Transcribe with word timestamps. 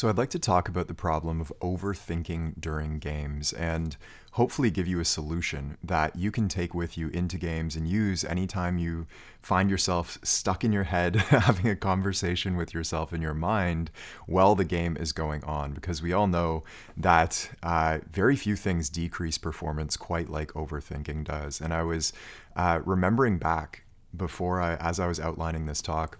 So, 0.00 0.08
I'd 0.08 0.16
like 0.16 0.30
to 0.30 0.38
talk 0.38 0.66
about 0.66 0.88
the 0.88 0.94
problem 0.94 1.42
of 1.42 1.52
overthinking 1.60 2.58
during 2.58 3.00
games 3.00 3.52
and 3.52 3.98
hopefully 4.32 4.70
give 4.70 4.86
you 4.86 4.98
a 4.98 5.04
solution 5.04 5.76
that 5.84 6.16
you 6.16 6.30
can 6.30 6.48
take 6.48 6.72
with 6.72 6.96
you 6.96 7.08
into 7.08 7.36
games 7.36 7.76
and 7.76 7.86
use 7.86 8.24
anytime 8.24 8.78
you 8.78 9.06
find 9.42 9.68
yourself 9.68 10.16
stuck 10.22 10.64
in 10.64 10.72
your 10.72 10.84
head 10.84 11.16
having 11.28 11.68
a 11.68 11.76
conversation 11.76 12.56
with 12.56 12.72
yourself 12.72 13.12
in 13.12 13.20
your 13.20 13.34
mind 13.34 13.90
while 14.24 14.54
the 14.54 14.64
game 14.64 14.96
is 14.96 15.12
going 15.12 15.44
on. 15.44 15.74
Because 15.74 16.00
we 16.00 16.14
all 16.14 16.26
know 16.26 16.64
that 16.96 17.50
uh, 17.62 17.98
very 18.10 18.36
few 18.36 18.56
things 18.56 18.88
decrease 18.88 19.36
performance 19.36 19.98
quite 19.98 20.30
like 20.30 20.50
overthinking 20.54 21.24
does. 21.24 21.60
And 21.60 21.74
I 21.74 21.82
was 21.82 22.14
uh, 22.56 22.80
remembering 22.86 23.36
back 23.36 23.82
before 24.16 24.62
I, 24.62 24.76
as 24.76 24.98
I 24.98 25.06
was 25.06 25.20
outlining 25.20 25.66
this 25.66 25.82
talk, 25.82 26.16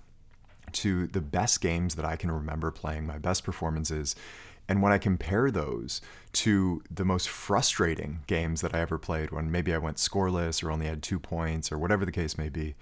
to 0.75 1.07
the 1.09 1.21
best 1.21 1.61
games 1.61 1.95
that 1.95 2.05
I 2.05 2.16
can 2.16 2.30
remember 2.30 2.70
playing, 2.70 3.07
my 3.07 3.19
best 3.19 3.45
performances. 3.45 4.14
And 4.69 4.82
when 4.82 4.93
I 4.93 4.98
compare 4.98 5.51
those 5.51 6.01
to 6.34 6.83
the 6.91 7.05
most 7.05 7.28
frustrating 7.28 8.20
games 8.27 8.61
that 8.61 8.75
I 8.75 8.80
ever 8.80 8.98
played, 8.98 9.30
when 9.30 9.51
maybe 9.51 9.75
I 9.75 9.78
went 9.78 9.97
scoreless 9.97 10.62
or 10.62 10.70
only 10.70 10.87
had 10.87 11.02
two 11.02 11.19
points 11.19 11.73
or 11.73 11.78
whatever 11.78 12.05
the 12.05 12.12
case 12.12 12.38
may 12.38 12.48
be, 12.48 12.77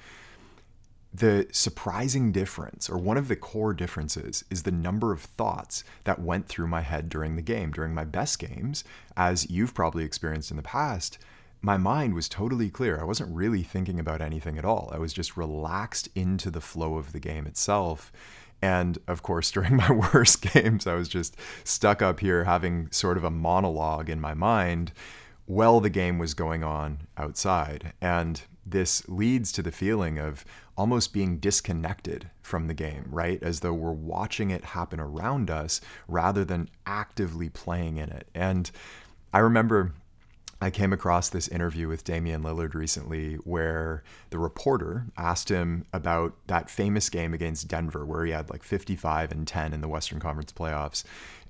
the 1.12 1.48
surprising 1.50 2.32
difference, 2.32 2.90
or 2.90 2.98
one 2.98 3.16
of 3.16 3.28
the 3.28 3.36
core 3.36 3.72
differences, 3.72 4.44
is 4.50 4.64
the 4.64 4.70
number 4.70 5.12
of 5.12 5.22
thoughts 5.22 5.82
that 6.04 6.20
went 6.20 6.46
through 6.46 6.66
my 6.66 6.82
head 6.82 7.08
during 7.08 7.36
the 7.36 7.42
game. 7.42 7.72
During 7.72 7.94
my 7.94 8.04
best 8.04 8.38
games, 8.38 8.84
as 9.16 9.48
you've 9.50 9.72
probably 9.72 10.04
experienced 10.04 10.50
in 10.50 10.58
the 10.58 10.62
past, 10.62 11.18
my 11.60 11.76
mind 11.76 12.14
was 12.14 12.28
totally 12.28 12.70
clear. 12.70 13.00
I 13.00 13.04
wasn't 13.04 13.34
really 13.34 13.62
thinking 13.62 13.98
about 13.98 14.20
anything 14.20 14.58
at 14.58 14.64
all. 14.64 14.90
I 14.92 14.98
was 14.98 15.12
just 15.12 15.36
relaxed 15.36 16.08
into 16.14 16.50
the 16.50 16.60
flow 16.60 16.96
of 16.96 17.12
the 17.12 17.20
game 17.20 17.46
itself. 17.46 18.12
And 18.62 18.98
of 19.06 19.22
course, 19.22 19.50
during 19.52 19.76
my 19.76 19.90
worst 19.90 20.42
games, 20.42 20.86
I 20.86 20.94
was 20.94 21.08
just 21.08 21.36
stuck 21.64 22.02
up 22.02 22.20
here 22.20 22.44
having 22.44 22.90
sort 22.90 23.16
of 23.16 23.24
a 23.24 23.30
monologue 23.30 24.08
in 24.08 24.20
my 24.20 24.34
mind 24.34 24.92
while 25.46 25.80
the 25.80 25.90
game 25.90 26.18
was 26.18 26.34
going 26.34 26.62
on 26.62 27.00
outside. 27.16 27.92
And 28.00 28.42
this 28.66 29.08
leads 29.08 29.50
to 29.52 29.62
the 29.62 29.72
feeling 29.72 30.18
of 30.18 30.44
almost 30.76 31.12
being 31.12 31.38
disconnected 31.38 32.30
from 32.42 32.66
the 32.66 32.74
game, 32.74 33.06
right? 33.10 33.42
As 33.42 33.60
though 33.60 33.72
we're 33.72 33.90
watching 33.90 34.50
it 34.50 34.64
happen 34.64 35.00
around 35.00 35.50
us 35.50 35.80
rather 36.06 36.44
than 36.44 36.68
actively 36.86 37.48
playing 37.48 37.96
in 37.96 38.10
it. 38.10 38.28
And 38.34 38.70
I 39.32 39.38
remember 39.40 39.94
I 40.60 40.70
came 40.70 40.92
across 40.92 41.28
this 41.28 41.46
interview 41.48 41.86
with 41.86 42.02
Damian 42.02 42.42
Lillard 42.42 42.74
recently 42.74 43.34
where 43.36 44.02
the 44.30 44.38
reporter 44.38 45.06
asked 45.16 45.48
him 45.50 45.84
about 45.92 46.34
that 46.48 46.68
famous 46.68 47.08
game 47.08 47.32
against 47.32 47.68
Denver 47.68 48.04
where 48.04 48.24
he 48.24 48.32
had 48.32 48.50
like 48.50 48.64
55 48.64 49.30
and 49.30 49.46
10 49.46 49.72
in 49.72 49.80
the 49.80 49.88
Western 49.88 50.18
Conference 50.18 50.52
playoffs. 50.52 51.04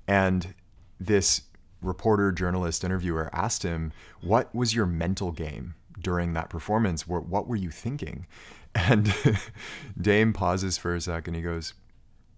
And 0.07 0.53
this 0.99 1.41
reporter, 1.81 2.31
journalist, 2.31 2.83
interviewer 2.83 3.29
asked 3.33 3.63
him, 3.63 3.91
What 4.21 4.53
was 4.53 4.75
your 4.75 4.85
mental 4.85 5.31
game 5.31 5.75
during 5.99 6.33
that 6.33 6.49
performance? 6.49 7.07
What 7.07 7.47
were 7.47 7.55
you 7.55 7.71
thinking? 7.71 8.27
And 8.75 9.11
Dame 9.99 10.31
pauses 10.31 10.77
for 10.77 10.93
a 10.93 11.01
second. 11.01 11.33
He 11.33 11.41
goes, 11.41 11.73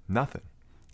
Nothing. 0.08 0.44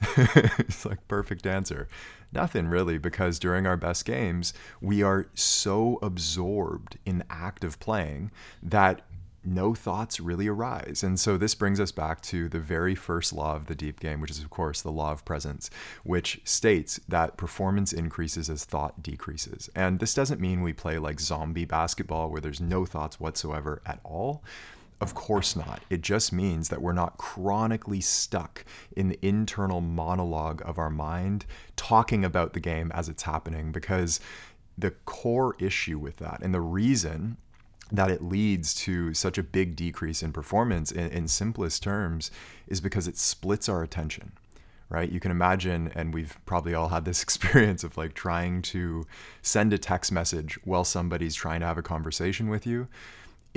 it's 0.17 0.86
like 0.86 1.08
perfect 1.08 1.45
answer. 1.45 1.88
Nothing 2.31 2.67
really, 2.67 2.98
because 2.98 3.40
during 3.40 3.66
our 3.66 3.78
best 3.78 4.06
games, 4.06 4.54
we 4.81 5.02
are 5.02 5.28
so 5.34 5.98
absorbed 6.02 6.98
in 7.06 7.20
the 7.20 7.26
act 7.30 7.64
of 7.64 7.80
playing 7.80 8.31
that 8.62 9.02
no 9.48 9.73
thoughts 9.73 10.20
really 10.20 10.48
arise. 10.48 11.04
And 11.04 11.20
so 11.20 11.38
this 11.38 11.56
brings 11.56 11.80
us 11.80 11.92
back 11.92 12.22
to 12.23 12.50
the 12.50 12.59
very 12.59 12.95
first 12.95 13.31
law 13.31 13.56
of 13.56 13.67
the 13.67 13.76
deep 13.76 14.00
game, 14.00 14.20
which 14.20 14.31
is, 14.31 14.39
of 14.39 14.50
course, 14.50 14.81
the 14.81 14.92
law 14.92 15.12
of 15.14 15.23
presence, 15.23 15.70
which 16.04 16.42
states 16.44 17.00
that 17.08 17.38
performance 17.38 17.94
increases 17.94 18.50
as 18.50 18.66
thought 18.66 19.02
decreases. 19.02 19.70
And 19.73 20.00
this 20.00 20.14
doesn't 20.14 20.42
mean 20.42 20.61
we 20.61 20.73
play 20.73 20.98
like 21.00 21.20
zombie 21.20 21.66
basketball 21.66 22.30
where 22.30 22.42
there's 22.42 22.59
no 22.59 22.86
thoughts 22.86 23.20
whatsoever 23.20 23.82
at 23.86 23.99
all. 24.04 24.43
Of 25.00 25.14
course 25.14 25.56
not. 25.56 25.84
It 25.90 26.02
just 26.02 26.34
means 26.34 26.70
that 26.70 26.82
we're 26.82 26.92
not 26.92 27.18
chronically 27.18 28.02
stuck 28.02 28.66
in 28.96 29.10
the 29.10 29.20
internal 29.26 29.80
monologue 29.80 30.62
of 30.66 30.80
our 30.80 30.90
mind 30.90 31.46
talking 31.76 32.26
about 32.26 32.54
the 32.54 32.60
game 32.60 32.92
as 32.96 33.08
it's 33.08 33.24
happening 33.24 33.72
because 33.72 34.20
the 34.78 34.92
core 34.92 35.56
issue 35.60 36.00
with 36.00 36.18
that 36.18 36.40
and 36.42 36.54
the 36.54 36.62
reason 36.62 37.38
that 37.92 38.12
it 38.12 38.24
leads 38.24 38.74
to 38.74 39.14
such 39.14 39.38
a 39.38 39.44
big 39.44 39.76
decrease 39.76 40.22
in 40.24 40.34
performance 40.34 40.92
in, 40.92 41.10
in 41.12 41.28
simplest 41.28 41.84
terms 41.84 42.32
is 42.68 42.82
because 42.82 43.08
it 43.08 43.18
splits 43.18 43.70
our 43.70 43.84
attention 43.84 44.32
right? 44.90 45.12
You 45.12 45.20
can 45.20 45.32
imagine, 45.32 45.92
and 45.96 46.14
we've 46.14 46.38
probably 46.46 46.74
all 46.74 46.88
had 46.88 47.04
this 47.04 47.22
experience 47.24 47.84
of 47.84 47.98
like 47.98 48.14
trying 48.14 48.62
to 48.64 49.06
send 49.42 49.74
a 49.74 49.78
text 49.78 50.12
message 50.12 50.58
while 50.64 50.84
somebody's 50.84 51.36
trying 51.36 51.60
to 51.60 51.66
have 51.66 51.78
a 51.78 51.84
conversation 51.84 52.50
with 52.50 52.66
you 52.66 52.88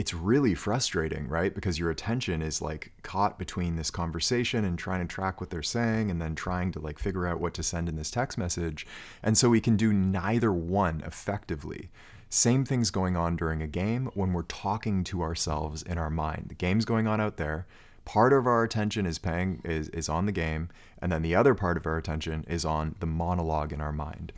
it's 0.01 0.15
really 0.15 0.55
frustrating, 0.55 1.29
right? 1.29 1.55
Because 1.55 1.79
your 1.79 1.91
attention 1.91 2.41
is 2.41 2.63
like 2.63 2.91
caught 3.03 3.39
between 3.39 3.77
this 3.77 3.91
conversation 3.91 4.65
and 4.65 4.79
trying 4.79 5.07
to 5.07 5.15
track 5.15 5.43
what 5.43 5.51
they're 5.51 5.63
saying 5.63 6.11
and 6.11 6.23
then 6.23 6.35
trying 6.35 6.73
to 6.73 6.81
like 6.81 6.99
figure 6.99 7.27
out 7.27 7.39
what 7.39 7.53
to 7.53 7.63
send 7.63 7.87
in 7.87 7.97
this 7.97 8.11
text 8.11 8.39
message. 8.39 8.87
And 9.23 9.37
so 9.37 9.51
we 9.51 9.61
can 9.61 9.77
do 9.77 9.93
neither 9.93 10.55
one 10.55 11.03
effectively. 11.07 11.91
Same 12.31 12.65
things 12.65 12.91
going 12.91 13.15
on 13.15 13.37
during 13.37 13.61
a 13.61 13.67
game 13.67 14.09
when 14.15 14.33
we're 14.33 14.45
talking 14.45 15.05
to 15.05 15.21
ourselves 15.21 15.83
in 15.83 15.99
our 15.99 16.09
mind. 16.09 16.47
The 16.49 16.55
game's 16.55 16.87
going 16.87 17.07
on 17.07 17.21
out 17.21 17.37
there. 17.37 17.67
Part 18.07 18.33
of 18.33 18.47
our 18.47 18.65
attention 18.65 19.05
is 19.05 19.19
paying 19.19 19.61
is, 19.67 19.91
is 19.91 20.09
on 20.09 20.25
the 20.25 20.33
game, 20.33 20.71
and 21.03 21.13
then 21.13 21.21
the 21.21 21.35
other 21.35 21.55
part 21.55 21.77
of 21.77 21.85
our 21.85 21.99
attention 21.99 22.47
is 22.49 22.65
on 22.65 22.95
the 23.01 23.07
monologue 23.07 23.71
in 23.71 23.83
our 23.83 23.93
mind. 23.93 24.33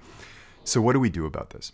So 0.65 0.81
what 0.81 0.95
do 0.95 0.99
we 0.99 1.09
do 1.09 1.25
about 1.25 1.51
this? 1.51 1.71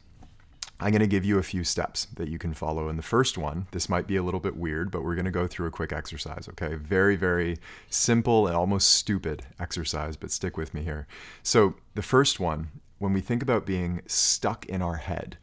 I'm 0.80 0.92
going 0.92 1.00
to 1.00 1.08
give 1.08 1.24
you 1.24 1.38
a 1.38 1.42
few 1.42 1.64
steps 1.64 2.06
that 2.14 2.28
you 2.28 2.38
can 2.38 2.54
follow. 2.54 2.88
And 2.88 2.98
the 2.98 3.02
first 3.02 3.36
one, 3.36 3.66
this 3.72 3.88
might 3.88 4.06
be 4.06 4.16
a 4.16 4.22
little 4.22 4.38
bit 4.38 4.56
weird, 4.56 4.90
but 4.92 5.02
we're 5.02 5.16
going 5.16 5.24
to 5.24 5.30
go 5.30 5.48
through 5.48 5.66
a 5.66 5.72
quick 5.72 5.92
exercise, 5.92 6.48
okay? 6.50 6.76
Very, 6.76 7.16
very 7.16 7.58
simple 7.90 8.46
and 8.46 8.56
almost 8.56 8.90
stupid 8.90 9.44
exercise, 9.58 10.16
but 10.16 10.30
stick 10.30 10.56
with 10.56 10.74
me 10.74 10.82
here. 10.82 11.08
So, 11.42 11.74
the 11.94 12.02
first 12.02 12.38
one, 12.38 12.68
when 12.98 13.12
we 13.12 13.20
think 13.20 13.42
about 13.42 13.66
being 13.66 14.02
stuck 14.06 14.66
in 14.66 14.80
our 14.80 14.96
head, 14.96 15.36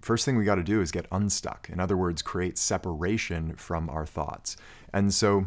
first 0.00 0.24
thing 0.24 0.36
we 0.36 0.44
got 0.44 0.56
to 0.56 0.64
do 0.64 0.80
is 0.80 0.90
get 0.90 1.06
unstuck. 1.12 1.68
In 1.70 1.78
other 1.78 1.96
words, 1.96 2.20
create 2.20 2.58
separation 2.58 3.54
from 3.54 3.88
our 3.88 4.06
thoughts. 4.06 4.56
And 4.92 5.14
so, 5.14 5.46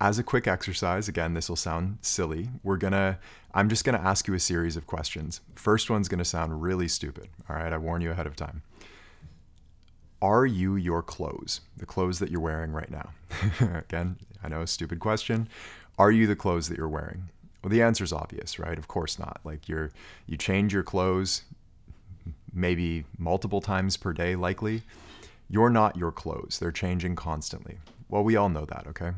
as 0.00 0.18
a 0.18 0.22
quick 0.22 0.46
exercise, 0.46 1.08
again, 1.08 1.34
this 1.34 1.48
will 1.48 1.56
sound 1.56 1.98
silly. 2.00 2.48
We're 2.62 2.78
gonna, 2.78 3.18
I'm 3.52 3.68
just 3.68 3.84
gonna 3.84 3.98
ask 3.98 4.26
you 4.26 4.34
a 4.34 4.40
series 4.40 4.76
of 4.76 4.86
questions. 4.86 5.42
First 5.54 5.90
one's 5.90 6.08
gonna 6.08 6.24
sound 6.24 6.62
really 6.62 6.88
stupid. 6.88 7.28
All 7.48 7.56
right, 7.56 7.72
I 7.72 7.76
warn 7.76 8.00
you 8.00 8.10
ahead 8.10 8.26
of 8.26 8.34
time. 8.34 8.62
Are 10.22 10.46
you 10.46 10.76
your 10.76 11.02
clothes? 11.02 11.60
The 11.76 11.86
clothes 11.86 12.18
that 12.18 12.30
you're 12.30 12.40
wearing 12.40 12.72
right 12.72 12.90
now? 12.90 13.10
again, 13.60 14.16
I 14.42 14.48
know 14.48 14.62
a 14.62 14.66
stupid 14.66 15.00
question. 15.00 15.48
Are 15.98 16.10
you 16.10 16.26
the 16.26 16.36
clothes 16.36 16.68
that 16.68 16.78
you're 16.78 16.88
wearing? 16.88 17.28
Well, 17.62 17.70
the 17.70 17.82
answer 17.82 18.04
is 18.04 18.12
obvious, 18.12 18.58
right? 18.58 18.78
Of 18.78 18.88
course 18.88 19.18
not. 19.18 19.40
Like 19.44 19.68
you're, 19.68 19.90
you 20.26 20.38
change 20.38 20.72
your 20.72 20.82
clothes 20.82 21.42
maybe 22.52 23.04
multiple 23.18 23.60
times 23.60 23.96
per 23.96 24.12
day, 24.12 24.34
likely. 24.34 24.82
You're 25.48 25.70
not 25.70 25.96
your 25.96 26.12
clothes. 26.12 26.58
They're 26.58 26.72
changing 26.72 27.16
constantly. 27.16 27.78
Well, 28.08 28.24
we 28.24 28.36
all 28.36 28.48
know 28.48 28.64
that, 28.64 28.86
okay? 28.88 29.12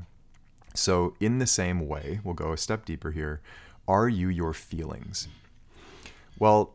So, 0.75 1.15
in 1.21 1.39
the 1.39 1.47
same 1.47 1.87
way, 1.87 2.21
we'll 2.25 2.35
go 2.35 2.53
a 2.53 2.59
step 2.59 2.85
deeper 2.85 3.11
here. 3.11 3.41
Are 3.87 4.09
you 4.09 4.29
your 4.29 4.55
feelings? 4.55 5.29
Well, 6.39 6.75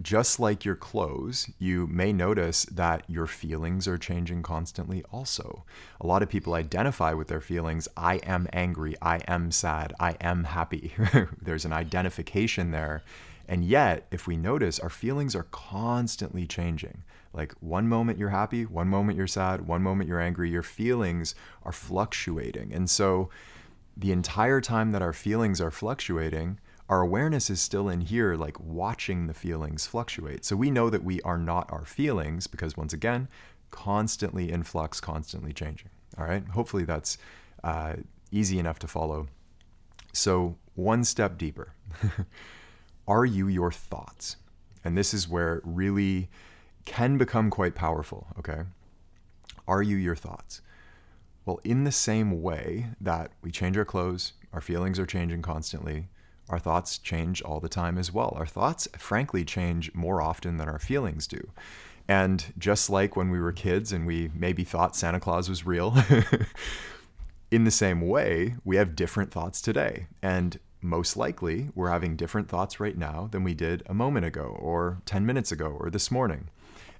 just 0.00 0.40
like 0.40 0.64
your 0.64 0.74
clothes, 0.74 1.50
you 1.58 1.86
may 1.86 2.12
notice 2.12 2.64
that 2.66 3.04
your 3.08 3.26
feelings 3.26 3.86
are 3.86 3.98
changing 3.98 4.42
constantly 4.42 5.04
also. 5.12 5.64
A 6.00 6.06
lot 6.06 6.22
of 6.22 6.30
people 6.30 6.54
identify 6.54 7.12
with 7.12 7.28
their 7.28 7.42
feelings. 7.42 7.88
I 7.96 8.16
am 8.16 8.48
angry. 8.52 8.94
I 9.02 9.18
am 9.28 9.50
sad. 9.50 9.92
I 10.00 10.12
am 10.20 10.44
happy. 10.44 10.94
There's 11.42 11.66
an 11.66 11.74
identification 11.74 12.70
there. 12.70 13.02
And 13.46 13.64
yet, 13.64 14.06
if 14.10 14.26
we 14.26 14.36
notice, 14.36 14.78
our 14.78 14.88
feelings 14.88 15.34
are 15.36 15.46
constantly 15.50 16.46
changing. 16.46 17.02
Like 17.32 17.54
one 17.60 17.88
moment 17.88 18.18
you're 18.18 18.30
happy, 18.30 18.64
one 18.66 18.88
moment 18.88 19.16
you're 19.16 19.26
sad, 19.26 19.66
one 19.66 19.82
moment 19.82 20.08
you're 20.08 20.20
angry. 20.20 20.50
Your 20.50 20.62
feelings 20.62 21.34
are 21.62 21.72
fluctuating. 21.72 22.72
And 22.72 22.88
so, 22.90 23.30
the 23.96 24.12
entire 24.12 24.60
time 24.60 24.92
that 24.92 25.02
our 25.02 25.12
feelings 25.12 25.60
are 25.60 25.70
fluctuating, 25.70 26.58
our 26.88 27.00
awareness 27.00 27.50
is 27.50 27.60
still 27.60 27.88
in 27.88 28.00
here, 28.00 28.34
like 28.34 28.58
watching 28.60 29.26
the 29.26 29.34
feelings 29.34 29.86
fluctuate. 29.86 30.44
So 30.44 30.56
we 30.56 30.70
know 30.70 30.90
that 30.90 31.04
we 31.04 31.20
are 31.22 31.38
not 31.38 31.70
our 31.72 31.84
feelings 31.84 32.46
because, 32.46 32.76
once 32.76 32.92
again, 32.92 33.28
constantly 33.70 34.50
in 34.50 34.62
flux, 34.62 35.00
constantly 35.00 35.52
changing. 35.52 35.90
All 36.18 36.26
right. 36.26 36.46
Hopefully 36.48 36.84
that's 36.84 37.18
uh, 37.64 37.94
easy 38.30 38.58
enough 38.58 38.78
to 38.80 38.86
follow. 38.86 39.28
So, 40.12 40.56
one 40.74 41.04
step 41.04 41.38
deeper 41.38 41.72
are 43.08 43.24
you 43.24 43.48
your 43.48 43.72
thoughts? 43.72 44.36
And 44.84 44.96
this 44.96 45.14
is 45.14 45.28
where 45.28 45.60
really 45.64 46.28
can 46.84 47.18
become 47.18 47.50
quite 47.50 47.74
powerful. 47.74 48.26
Okay. 48.38 48.62
Are 49.66 49.82
you 49.82 49.96
your 49.96 50.16
thoughts? 50.16 50.60
Well, 51.44 51.60
in 51.64 51.84
the 51.84 51.92
same 51.92 52.42
way 52.42 52.88
that 53.00 53.32
we 53.42 53.50
change 53.50 53.76
our 53.76 53.84
clothes, 53.84 54.32
our 54.52 54.60
feelings 54.60 54.98
are 54.98 55.06
changing 55.06 55.42
constantly, 55.42 56.08
our 56.48 56.58
thoughts 56.58 56.98
change 56.98 57.42
all 57.42 57.60
the 57.60 57.68
time 57.68 57.98
as 57.98 58.12
well. 58.12 58.34
Our 58.36 58.46
thoughts, 58.46 58.86
frankly, 58.98 59.44
change 59.44 59.92
more 59.94 60.20
often 60.20 60.58
than 60.58 60.68
our 60.68 60.78
feelings 60.78 61.26
do. 61.26 61.50
And 62.08 62.52
just 62.58 62.90
like 62.90 63.16
when 63.16 63.30
we 63.30 63.40
were 63.40 63.52
kids 63.52 63.92
and 63.92 64.06
we 64.06 64.30
maybe 64.34 64.64
thought 64.64 64.96
Santa 64.96 65.20
Claus 65.20 65.48
was 65.48 65.64
real, 65.64 65.96
in 67.50 67.64
the 67.64 67.70
same 67.70 68.00
way, 68.00 68.56
we 68.64 68.76
have 68.76 68.96
different 68.96 69.30
thoughts 69.30 69.60
today. 69.60 70.06
And 70.20 70.58
most 70.80 71.16
likely, 71.16 71.70
we're 71.74 71.90
having 71.90 72.16
different 72.16 72.48
thoughts 72.48 72.80
right 72.80 72.98
now 72.98 73.28
than 73.30 73.44
we 73.44 73.54
did 73.54 73.82
a 73.86 73.94
moment 73.94 74.26
ago, 74.26 74.56
or 74.60 75.00
10 75.06 75.24
minutes 75.24 75.52
ago, 75.52 75.66
or 75.66 75.90
this 75.90 76.10
morning. 76.10 76.48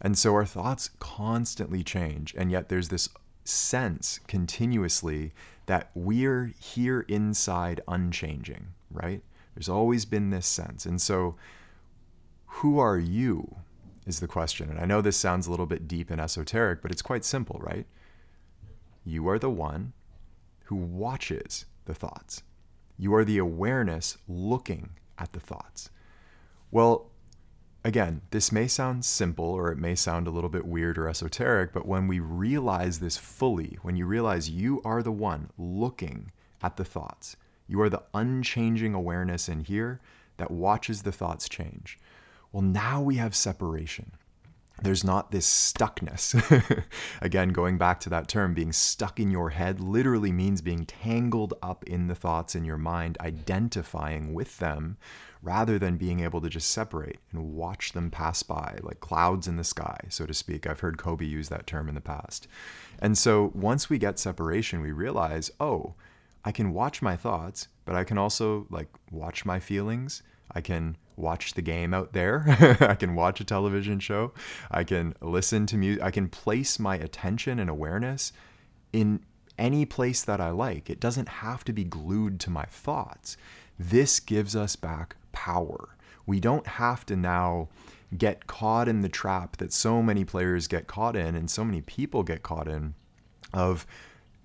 And 0.02 0.18
so 0.18 0.34
our 0.34 0.44
thoughts 0.44 0.90
constantly 0.98 1.82
change. 1.82 2.34
And 2.36 2.50
yet 2.50 2.68
there's 2.68 2.88
this 2.88 3.08
sense 3.44 4.20
continuously 4.26 5.32
that 5.66 5.90
we're 5.94 6.52
here 6.58 7.02
inside 7.08 7.80
unchanging, 7.86 8.74
right? 8.90 9.22
There's 9.54 9.68
always 9.68 10.04
been 10.04 10.30
this 10.30 10.46
sense. 10.46 10.84
And 10.84 11.00
so, 11.00 11.36
who 12.46 12.78
are 12.78 12.98
you 12.98 13.56
is 14.06 14.20
the 14.20 14.26
question. 14.26 14.68
And 14.68 14.80
I 14.80 14.84
know 14.84 15.00
this 15.00 15.16
sounds 15.16 15.46
a 15.46 15.50
little 15.50 15.66
bit 15.66 15.86
deep 15.86 16.10
and 16.10 16.20
esoteric, 16.20 16.82
but 16.82 16.90
it's 16.90 17.02
quite 17.02 17.24
simple, 17.24 17.60
right? 17.62 17.86
You 19.04 19.28
are 19.28 19.38
the 19.38 19.50
one 19.50 19.92
who 20.64 20.76
watches 20.76 21.66
the 21.84 21.94
thoughts. 21.94 22.42
You 22.98 23.14
are 23.14 23.24
the 23.24 23.38
awareness 23.38 24.18
looking 24.28 24.90
at 25.18 25.32
the 25.32 25.40
thoughts. 25.40 25.90
Well, 26.70 27.11
again, 27.84 28.22
this 28.30 28.52
may 28.52 28.66
sound 28.66 29.04
simple 29.04 29.44
or 29.44 29.70
it 29.72 29.78
may 29.78 29.94
sound 29.94 30.26
a 30.26 30.30
little 30.30 30.50
bit 30.50 30.66
weird 30.66 30.98
or 30.98 31.08
esoteric, 31.08 31.72
but 31.72 31.86
when 31.86 32.06
we 32.06 32.20
realize 32.20 32.98
this 32.98 33.16
fully, 33.16 33.78
when 33.82 33.96
you 33.96 34.06
realize 34.06 34.50
you 34.50 34.80
are 34.84 35.02
the 35.02 35.12
one 35.12 35.50
looking 35.58 36.32
at 36.62 36.76
the 36.76 36.84
thoughts, 36.84 37.36
you 37.66 37.80
are 37.80 37.90
the 37.90 38.02
unchanging 38.14 38.94
awareness 38.94 39.48
in 39.48 39.60
here 39.60 40.00
that 40.36 40.50
watches 40.50 41.02
the 41.02 41.12
thoughts 41.12 41.48
change. 41.48 41.98
Well, 42.52 42.62
now 42.62 43.00
we 43.00 43.16
have 43.16 43.34
separation. 43.34 44.12
There's 44.82 45.04
not 45.04 45.30
this 45.30 45.46
stuckness. 45.46 46.34
Again, 47.22 47.50
going 47.50 47.78
back 47.78 48.00
to 48.00 48.10
that 48.10 48.26
term, 48.26 48.52
being 48.52 48.72
stuck 48.72 49.20
in 49.20 49.30
your 49.30 49.50
head 49.50 49.80
literally 49.80 50.32
means 50.32 50.60
being 50.60 50.86
tangled 50.86 51.54
up 51.62 51.84
in 51.84 52.08
the 52.08 52.16
thoughts 52.16 52.56
in 52.56 52.64
your 52.64 52.78
mind, 52.78 53.16
identifying 53.20 54.34
with 54.34 54.58
them 54.58 54.96
rather 55.40 55.78
than 55.78 55.96
being 55.96 56.20
able 56.20 56.40
to 56.40 56.48
just 56.48 56.70
separate 56.70 57.18
and 57.32 57.54
watch 57.54 57.92
them 57.92 58.10
pass 58.10 58.42
by 58.42 58.78
like 58.82 59.00
clouds 59.00 59.48
in 59.48 59.56
the 59.56 59.64
sky, 59.64 59.98
so 60.08 60.26
to 60.26 60.34
speak. 60.34 60.66
I've 60.66 60.80
heard 60.80 60.98
Kobe 60.98 61.24
use 61.24 61.48
that 61.48 61.66
term 61.66 61.88
in 61.88 61.94
the 61.94 62.00
past. 62.00 62.46
And 63.00 63.18
so 63.18 63.50
once 63.54 63.88
we 63.90 63.98
get 63.98 64.18
separation, 64.18 64.80
we 64.80 64.92
realize, 64.92 65.50
oh, 65.60 65.94
I 66.44 66.52
can 66.52 66.72
watch 66.72 67.02
my 67.02 67.16
thoughts, 67.16 67.68
but 67.84 67.94
I 67.94 68.04
can 68.04 68.18
also 68.18 68.66
like 68.70 68.88
watch 69.10 69.44
my 69.44 69.60
feelings. 69.60 70.22
I 70.54 70.60
can 70.60 70.96
watch 71.16 71.54
the 71.54 71.62
game 71.62 71.94
out 71.94 72.12
there. 72.12 72.44
I 72.80 72.94
can 72.94 73.14
watch 73.14 73.40
a 73.40 73.44
television 73.44 74.00
show. 74.00 74.32
I 74.70 74.84
can 74.84 75.14
listen 75.20 75.66
to 75.66 75.76
music. 75.76 76.02
I 76.02 76.10
can 76.10 76.28
place 76.28 76.78
my 76.78 76.96
attention 76.96 77.58
and 77.58 77.70
awareness 77.70 78.32
in 78.92 79.20
any 79.58 79.84
place 79.84 80.22
that 80.24 80.40
I 80.40 80.50
like. 80.50 80.90
It 80.90 81.00
doesn't 81.00 81.28
have 81.28 81.64
to 81.64 81.72
be 81.72 81.84
glued 81.84 82.40
to 82.40 82.50
my 82.50 82.64
thoughts. 82.64 83.36
This 83.78 84.20
gives 84.20 84.56
us 84.56 84.76
back 84.76 85.16
power. 85.32 85.96
We 86.26 86.40
don't 86.40 86.66
have 86.66 87.04
to 87.06 87.16
now 87.16 87.68
get 88.16 88.46
caught 88.46 88.88
in 88.88 89.00
the 89.00 89.08
trap 89.08 89.56
that 89.56 89.72
so 89.72 90.02
many 90.02 90.24
players 90.24 90.68
get 90.68 90.86
caught 90.86 91.16
in 91.16 91.34
and 91.34 91.50
so 91.50 91.64
many 91.64 91.80
people 91.80 92.22
get 92.22 92.42
caught 92.42 92.68
in 92.68 92.94
of 93.52 93.86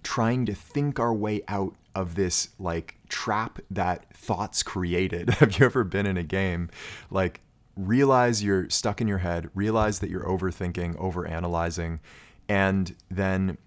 trying 0.03 0.45
to 0.45 0.53
think 0.53 0.99
our 0.99 1.13
way 1.13 1.41
out 1.47 1.75
of 1.97 2.13
this 2.13 2.49
like 2.59 2.95
trap 3.09 3.59
that 3.71 4.13
thoughts 4.13 4.61
created. 4.61 5.29
Have 5.39 5.57
you 5.57 5.65
ever 5.65 5.83
been 5.83 6.05
in 6.05 6.15
a 6.15 6.23
game 6.23 6.69
like 7.09 7.41
realize 7.75 8.43
you're 8.43 8.69
stuck 8.69 9.01
in 9.01 9.07
your 9.07 9.17
head, 9.17 9.49
realize 9.55 9.99
that 9.99 10.09
you're 10.11 10.23
overthinking, 10.23 10.95
overanalyzing, 10.97 11.99
and 12.47 12.95
then 13.09 13.57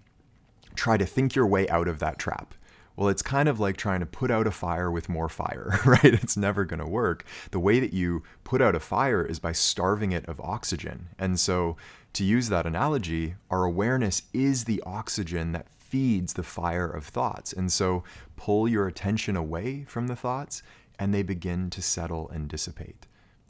try 0.75 0.95
to 0.95 1.05
think 1.05 1.35
your 1.35 1.45
way 1.45 1.67
out 1.67 1.89
of 1.89 1.99
that 1.99 2.17
trap? 2.17 2.53
Well, 2.95 3.09
it's 3.09 3.21
kind 3.21 3.49
of 3.49 3.59
like 3.59 3.75
trying 3.75 3.99
to 3.99 4.05
put 4.05 4.31
out 4.31 4.47
a 4.47 4.51
fire 4.51 4.89
with 4.89 5.09
more 5.09 5.29
fire, 5.29 5.77
right? 5.85 6.05
It's 6.05 6.37
never 6.37 6.63
going 6.63 6.79
to 6.79 6.89
work. 6.89 7.25
The 7.51 7.59
way 7.59 7.81
that 7.81 7.93
you 7.93 8.23
put 8.45 8.61
out 8.61 8.75
a 8.75 8.79
fire 8.79 9.25
is 9.25 9.39
by 9.39 9.51
starving 9.51 10.13
it 10.13 10.25
of 10.27 10.39
oxygen. 10.39 11.09
And 11.19 11.37
so, 11.37 11.75
to 12.13 12.23
use 12.23 12.49
that 12.49 12.65
analogy, 12.65 13.35
our 13.49 13.63
awareness 13.63 14.23
is 14.33 14.65
the 14.65 14.83
oxygen 14.85 15.53
that 15.53 15.67
feeds 15.91 16.33
the 16.33 16.43
fire 16.43 16.89
of 16.89 17.03
thoughts. 17.03 17.51
And 17.51 17.69
so 17.69 18.05
pull 18.37 18.65
your 18.65 18.87
attention 18.87 19.35
away 19.35 19.83
from 19.83 20.07
the 20.07 20.15
thoughts 20.15 20.63
and 20.97 21.13
they 21.13 21.21
begin 21.21 21.69
to 21.71 21.81
settle 21.81 22.29
and 22.29 22.47
dissipate. 22.47 23.07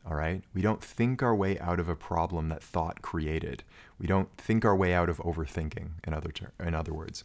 All 0.07 0.15
right? 0.15 0.41
We 0.55 0.63
don't 0.63 0.83
think 0.83 1.21
our 1.21 1.35
way 1.35 1.59
out 1.59 1.79
of 1.79 1.87
a 1.87 1.95
problem 1.95 2.49
that 2.49 2.63
thought 2.63 3.03
created. 3.03 3.63
We 3.99 4.07
don't 4.07 4.35
think 4.37 4.65
our 4.65 4.75
way 4.75 4.95
out 4.95 5.07
of 5.07 5.19
overthinking, 5.19 5.89
in 6.03 6.13
other, 6.15 6.31
ter- 6.31 6.53
in 6.59 6.73
other 6.73 6.93
words. 6.93 7.23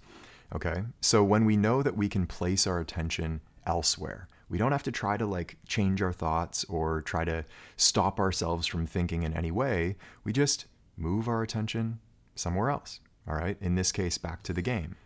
Okay? 0.54 0.82
So 1.00 1.24
when 1.24 1.46
we 1.46 1.56
know 1.56 1.82
that 1.82 1.96
we 1.96 2.10
can 2.10 2.26
place 2.26 2.66
our 2.66 2.78
attention 2.78 3.40
elsewhere, 3.66 4.28
we 4.50 4.58
don't 4.58 4.72
have 4.72 4.82
to 4.82 4.92
try 4.92 5.16
to 5.16 5.24
like 5.24 5.56
change 5.66 6.02
our 6.02 6.12
thoughts 6.12 6.64
or 6.64 7.00
try 7.00 7.24
to 7.24 7.46
stop 7.78 8.20
ourselves 8.20 8.66
from 8.66 8.86
thinking 8.86 9.22
in 9.22 9.32
any 9.32 9.50
way. 9.50 9.96
We 10.24 10.34
just 10.34 10.66
move 10.98 11.26
our 11.26 11.42
attention 11.42 12.00
somewhere 12.34 12.68
else. 12.68 13.00
All 13.26 13.34
right? 13.34 13.56
In 13.62 13.74
this 13.74 13.90
case, 13.90 14.18
back 14.18 14.42
to 14.44 14.52
the 14.52 14.62
game. 14.62 14.96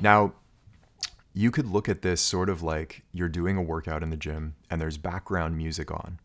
Now, 0.00 0.32
you 1.32 1.50
could 1.50 1.68
look 1.68 1.88
at 1.88 2.02
this 2.02 2.20
sort 2.20 2.48
of 2.48 2.62
like 2.62 3.02
you're 3.12 3.28
doing 3.28 3.56
a 3.56 3.62
workout 3.62 4.02
in 4.02 4.10
the 4.10 4.16
gym 4.16 4.54
and 4.70 4.80
there's 4.80 4.98
background 4.98 5.56
music 5.56 5.90
on. 5.90 6.18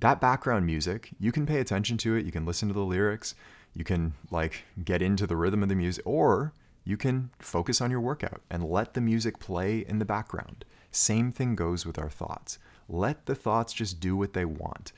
That 0.00 0.20
background 0.20 0.66
music, 0.66 1.10
you 1.20 1.32
can 1.32 1.46
pay 1.46 1.60
attention 1.60 1.96
to 1.98 2.16
it, 2.16 2.24
you 2.24 2.32
can 2.32 2.46
listen 2.46 2.68
to 2.68 2.74
the 2.74 2.80
lyrics, 2.80 3.34
you 3.74 3.84
can 3.84 4.14
like 4.30 4.64
get 4.84 5.02
into 5.02 5.26
the 5.26 5.36
rhythm 5.36 5.62
of 5.62 5.68
the 5.68 5.74
music, 5.74 6.02
or 6.06 6.52
you 6.84 6.96
can 6.96 7.30
focus 7.38 7.80
on 7.80 7.90
your 7.90 8.00
workout 8.00 8.40
and 8.50 8.64
let 8.64 8.94
the 8.94 9.00
music 9.00 9.38
play 9.38 9.84
in 9.86 9.98
the 9.98 10.04
background. 10.04 10.64
Same 10.90 11.30
thing 11.30 11.54
goes 11.54 11.84
with 11.84 11.98
our 11.98 12.10
thoughts. 12.10 12.58
Let 12.88 13.26
the 13.26 13.34
thoughts 13.34 13.72
just 13.72 14.00
do 14.00 14.16
what 14.16 14.32
they 14.32 14.44
want. 14.44 14.92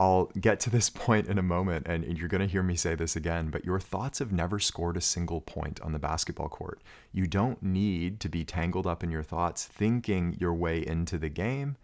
I'll 0.00 0.26
get 0.40 0.60
to 0.60 0.70
this 0.70 0.90
point 1.06 1.26
in 1.28 1.38
a 1.38 1.42
moment, 1.42 1.86
and 1.86 2.18
you're 2.18 2.28
going 2.28 2.40
to 2.40 2.46
hear 2.46 2.62
me 2.62 2.76
say 2.76 2.94
this 2.94 3.16
again, 3.16 3.50
but 3.50 3.64
your 3.64 3.80
thoughts 3.80 4.18
have 4.18 4.32
never 4.32 4.58
scored 4.58 4.96
a 4.96 5.00
single 5.00 5.40
point 5.40 5.80
on 5.80 5.92
the 5.92 5.98
basketball 5.98 6.48
court. 6.48 6.80
You 7.12 7.26
don't 7.26 7.62
need 7.62 8.20
to 8.20 8.28
be 8.28 8.44
tangled 8.44 8.86
up 8.86 9.02
in 9.02 9.10
your 9.10 9.22
thoughts 9.22 9.66
thinking 9.66 10.36
your 10.38 10.54
way 10.54 10.84
into 10.86 11.18
the 11.18 11.28
game. 11.28 11.76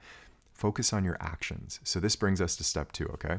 Focus 0.52 0.92
on 0.92 1.04
your 1.04 1.16
actions. 1.20 1.80
So, 1.82 1.98
this 1.98 2.16
brings 2.16 2.40
us 2.40 2.56
to 2.56 2.64
step 2.64 2.92
two, 2.92 3.06
okay? 3.14 3.38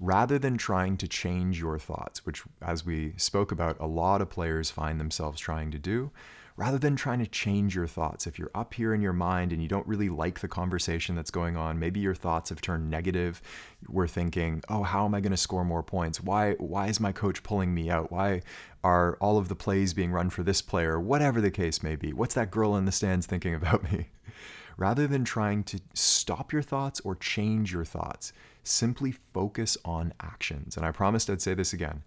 Rather 0.00 0.38
than 0.38 0.56
trying 0.56 0.96
to 0.96 1.06
change 1.06 1.60
your 1.60 1.78
thoughts, 1.78 2.24
which, 2.24 2.42
as 2.60 2.84
we 2.84 3.12
spoke 3.18 3.52
about, 3.52 3.78
a 3.78 3.86
lot 3.86 4.22
of 4.22 4.30
players 4.30 4.70
find 4.70 4.98
themselves 4.98 5.38
trying 5.38 5.70
to 5.70 5.78
do, 5.78 6.10
rather 6.56 6.78
than 6.78 6.96
trying 6.96 7.18
to 7.18 7.26
change 7.26 7.74
your 7.74 7.86
thoughts. 7.86 8.26
If 8.26 8.38
you're 8.38 8.50
up 8.54 8.74
here 8.74 8.94
in 8.94 9.00
your 9.00 9.12
mind 9.12 9.52
and 9.52 9.62
you 9.62 9.68
don't 9.68 9.86
really 9.86 10.08
like 10.08 10.40
the 10.40 10.48
conversation 10.48 11.14
that's 11.14 11.30
going 11.30 11.56
on, 11.56 11.78
maybe 11.78 12.00
your 12.00 12.14
thoughts 12.14 12.50
have 12.50 12.60
turned 12.60 12.90
negative. 12.90 13.40
We're 13.88 14.08
thinking, 14.08 14.62
"Oh, 14.68 14.82
how 14.82 15.04
am 15.04 15.14
I 15.14 15.20
going 15.20 15.32
to 15.32 15.36
score 15.36 15.64
more 15.64 15.82
points? 15.82 16.20
Why 16.20 16.52
why 16.54 16.88
is 16.88 17.00
my 17.00 17.12
coach 17.12 17.42
pulling 17.42 17.74
me 17.74 17.90
out? 17.90 18.12
Why 18.12 18.42
are 18.84 19.16
all 19.20 19.38
of 19.38 19.48
the 19.48 19.54
plays 19.54 19.94
being 19.94 20.12
run 20.12 20.30
for 20.30 20.42
this 20.42 20.62
player? 20.62 21.00
Whatever 21.00 21.40
the 21.40 21.50
case 21.50 21.82
may 21.82 21.96
be. 21.96 22.12
What's 22.12 22.34
that 22.34 22.50
girl 22.50 22.76
in 22.76 22.84
the 22.84 22.92
stands 22.92 23.26
thinking 23.26 23.54
about 23.54 23.90
me?" 23.90 24.08
Rather 24.78 25.06
than 25.06 25.24
trying 25.24 25.64
to 25.64 25.80
stop 25.92 26.52
your 26.52 26.62
thoughts 26.62 26.98
or 27.00 27.14
change 27.14 27.72
your 27.72 27.84
thoughts, 27.84 28.32
simply 28.64 29.12
focus 29.12 29.76
on 29.84 30.14
actions. 30.20 30.76
And 30.76 30.86
I 30.86 30.92
promised 30.92 31.28
I'd 31.28 31.42
say 31.42 31.54
this 31.54 31.72
again. 31.72 32.02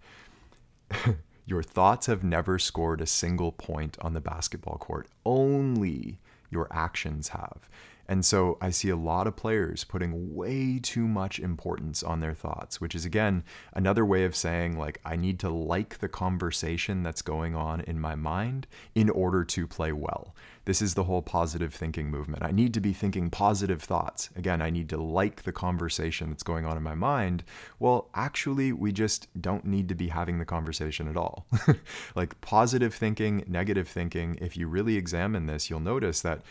Your 1.46 1.62
thoughts 1.62 2.06
have 2.06 2.24
never 2.24 2.58
scored 2.58 3.00
a 3.00 3.06
single 3.06 3.52
point 3.52 3.96
on 4.00 4.14
the 4.14 4.20
basketball 4.20 4.78
court. 4.78 5.06
Only 5.24 6.18
your 6.50 6.66
actions 6.72 7.28
have. 7.28 7.68
And 8.08 8.24
so 8.24 8.56
I 8.60 8.70
see 8.70 8.88
a 8.88 8.96
lot 8.96 9.26
of 9.26 9.36
players 9.36 9.84
putting 9.84 10.34
way 10.34 10.78
too 10.80 11.08
much 11.08 11.38
importance 11.38 12.02
on 12.02 12.20
their 12.20 12.34
thoughts, 12.34 12.80
which 12.80 12.94
is 12.94 13.04
again 13.04 13.44
another 13.72 14.04
way 14.04 14.24
of 14.24 14.36
saying, 14.36 14.78
like, 14.78 15.00
I 15.04 15.16
need 15.16 15.38
to 15.40 15.50
like 15.50 15.98
the 15.98 16.08
conversation 16.08 17.02
that's 17.02 17.22
going 17.22 17.54
on 17.54 17.80
in 17.82 18.00
my 18.00 18.14
mind 18.14 18.66
in 18.94 19.10
order 19.10 19.44
to 19.44 19.66
play 19.66 19.92
well. 19.92 20.34
This 20.66 20.82
is 20.82 20.94
the 20.94 21.04
whole 21.04 21.22
positive 21.22 21.72
thinking 21.72 22.10
movement. 22.10 22.42
I 22.42 22.50
need 22.50 22.74
to 22.74 22.80
be 22.80 22.92
thinking 22.92 23.30
positive 23.30 23.80
thoughts. 23.82 24.30
Again, 24.34 24.60
I 24.60 24.70
need 24.70 24.88
to 24.88 24.96
like 24.96 25.44
the 25.44 25.52
conversation 25.52 26.28
that's 26.30 26.42
going 26.42 26.66
on 26.66 26.76
in 26.76 26.82
my 26.82 26.94
mind. 26.94 27.44
Well, 27.78 28.10
actually, 28.14 28.72
we 28.72 28.90
just 28.90 29.28
don't 29.40 29.64
need 29.64 29.88
to 29.88 29.94
be 29.94 30.08
having 30.08 30.38
the 30.38 30.44
conversation 30.44 31.06
at 31.06 31.16
all. 31.16 31.46
like 32.16 32.40
positive 32.40 32.94
thinking, 32.94 33.44
negative 33.46 33.88
thinking, 33.88 34.38
if 34.40 34.56
you 34.56 34.66
really 34.66 34.96
examine 34.96 35.46
this, 35.46 35.70
you'll 35.70 35.78
notice 35.78 36.20
that 36.22 36.42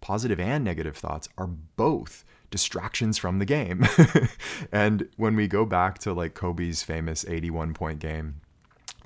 positive 0.00 0.40
and 0.40 0.64
negative 0.64 0.96
thoughts 0.96 1.28
are 1.36 1.46
both 1.46 2.24
distractions 2.50 3.18
from 3.18 3.38
the 3.38 3.44
game. 3.44 3.86
and 4.72 5.08
when 5.16 5.36
we 5.36 5.46
go 5.46 5.64
back 5.64 5.98
to 6.00 6.12
like 6.12 6.34
Kobe's 6.34 6.82
famous 6.82 7.24
81 7.26 7.74
point 7.74 8.00
game, 8.00 8.40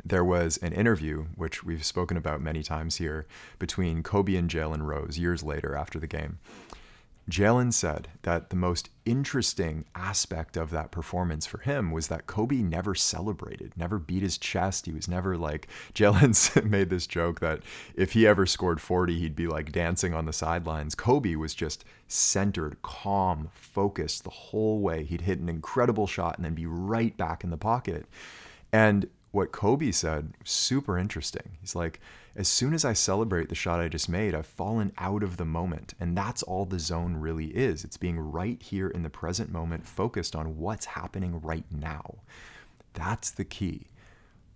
there 0.04 0.24
was 0.24 0.58
an 0.58 0.72
interview, 0.72 1.26
which 1.34 1.64
we've 1.64 1.84
spoken 1.84 2.16
about 2.16 2.40
many 2.40 2.62
times 2.62 2.96
here, 2.96 3.26
between 3.58 4.02
Kobe 4.02 4.34
and 4.36 4.50
Jalen 4.50 4.82
Rose 4.82 5.18
years 5.18 5.42
later 5.42 5.74
after 5.74 5.98
the 5.98 6.06
game. 6.06 6.38
Jalen 7.30 7.72
said 7.72 8.08
that 8.22 8.50
the 8.50 8.56
most 8.56 8.90
interesting 9.06 9.86
aspect 9.94 10.58
of 10.58 10.70
that 10.70 10.90
performance 10.90 11.46
for 11.46 11.58
him 11.58 11.90
was 11.90 12.08
that 12.08 12.26
Kobe 12.26 12.56
never 12.56 12.94
celebrated, 12.94 13.72
never 13.76 13.98
beat 13.98 14.22
his 14.22 14.36
chest. 14.36 14.84
He 14.84 14.92
was 14.92 15.08
never 15.08 15.36
like, 15.36 15.68
Jalen 15.94 16.64
made 16.64 16.90
this 16.90 17.06
joke 17.06 17.40
that 17.40 17.60
if 17.94 18.12
he 18.12 18.26
ever 18.26 18.44
scored 18.44 18.80
40, 18.80 19.18
he'd 19.18 19.36
be 19.36 19.46
like 19.46 19.72
dancing 19.72 20.12
on 20.12 20.26
the 20.26 20.32
sidelines. 20.34 20.94
Kobe 20.94 21.34
was 21.36 21.54
just 21.54 21.84
centered, 22.08 22.82
calm, 22.82 23.48
focused 23.54 24.24
the 24.24 24.30
whole 24.30 24.80
way. 24.80 25.04
He'd 25.04 25.22
hit 25.22 25.38
an 25.38 25.48
incredible 25.48 26.06
shot 26.06 26.36
and 26.36 26.44
then 26.44 26.54
be 26.54 26.66
right 26.66 27.16
back 27.16 27.42
in 27.42 27.50
the 27.50 27.56
pocket. 27.56 28.06
And 28.70 29.08
what 29.34 29.52
Kobe 29.52 29.90
said, 29.90 30.34
super 30.44 30.96
interesting. 30.96 31.56
He's 31.60 31.74
like, 31.74 32.00
as 32.36 32.48
soon 32.48 32.72
as 32.72 32.84
I 32.84 32.92
celebrate 32.92 33.48
the 33.48 33.54
shot 33.54 33.80
I 33.80 33.88
just 33.88 34.08
made, 34.08 34.34
I've 34.34 34.46
fallen 34.46 34.92
out 34.98 35.22
of 35.22 35.36
the 35.36 35.44
moment. 35.44 35.94
And 35.98 36.16
that's 36.16 36.42
all 36.42 36.64
the 36.64 36.78
zone 36.78 37.16
really 37.16 37.46
is. 37.46 37.84
It's 37.84 37.96
being 37.96 38.18
right 38.18 38.60
here 38.62 38.88
in 38.88 39.02
the 39.02 39.10
present 39.10 39.52
moment, 39.52 39.86
focused 39.86 40.34
on 40.34 40.58
what's 40.58 40.86
happening 40.86 41.40
right 41.40 41.64
now. 41.70 42.16
That's 42.92 43.30
the 43.30 43.44
key. 43.44 43.88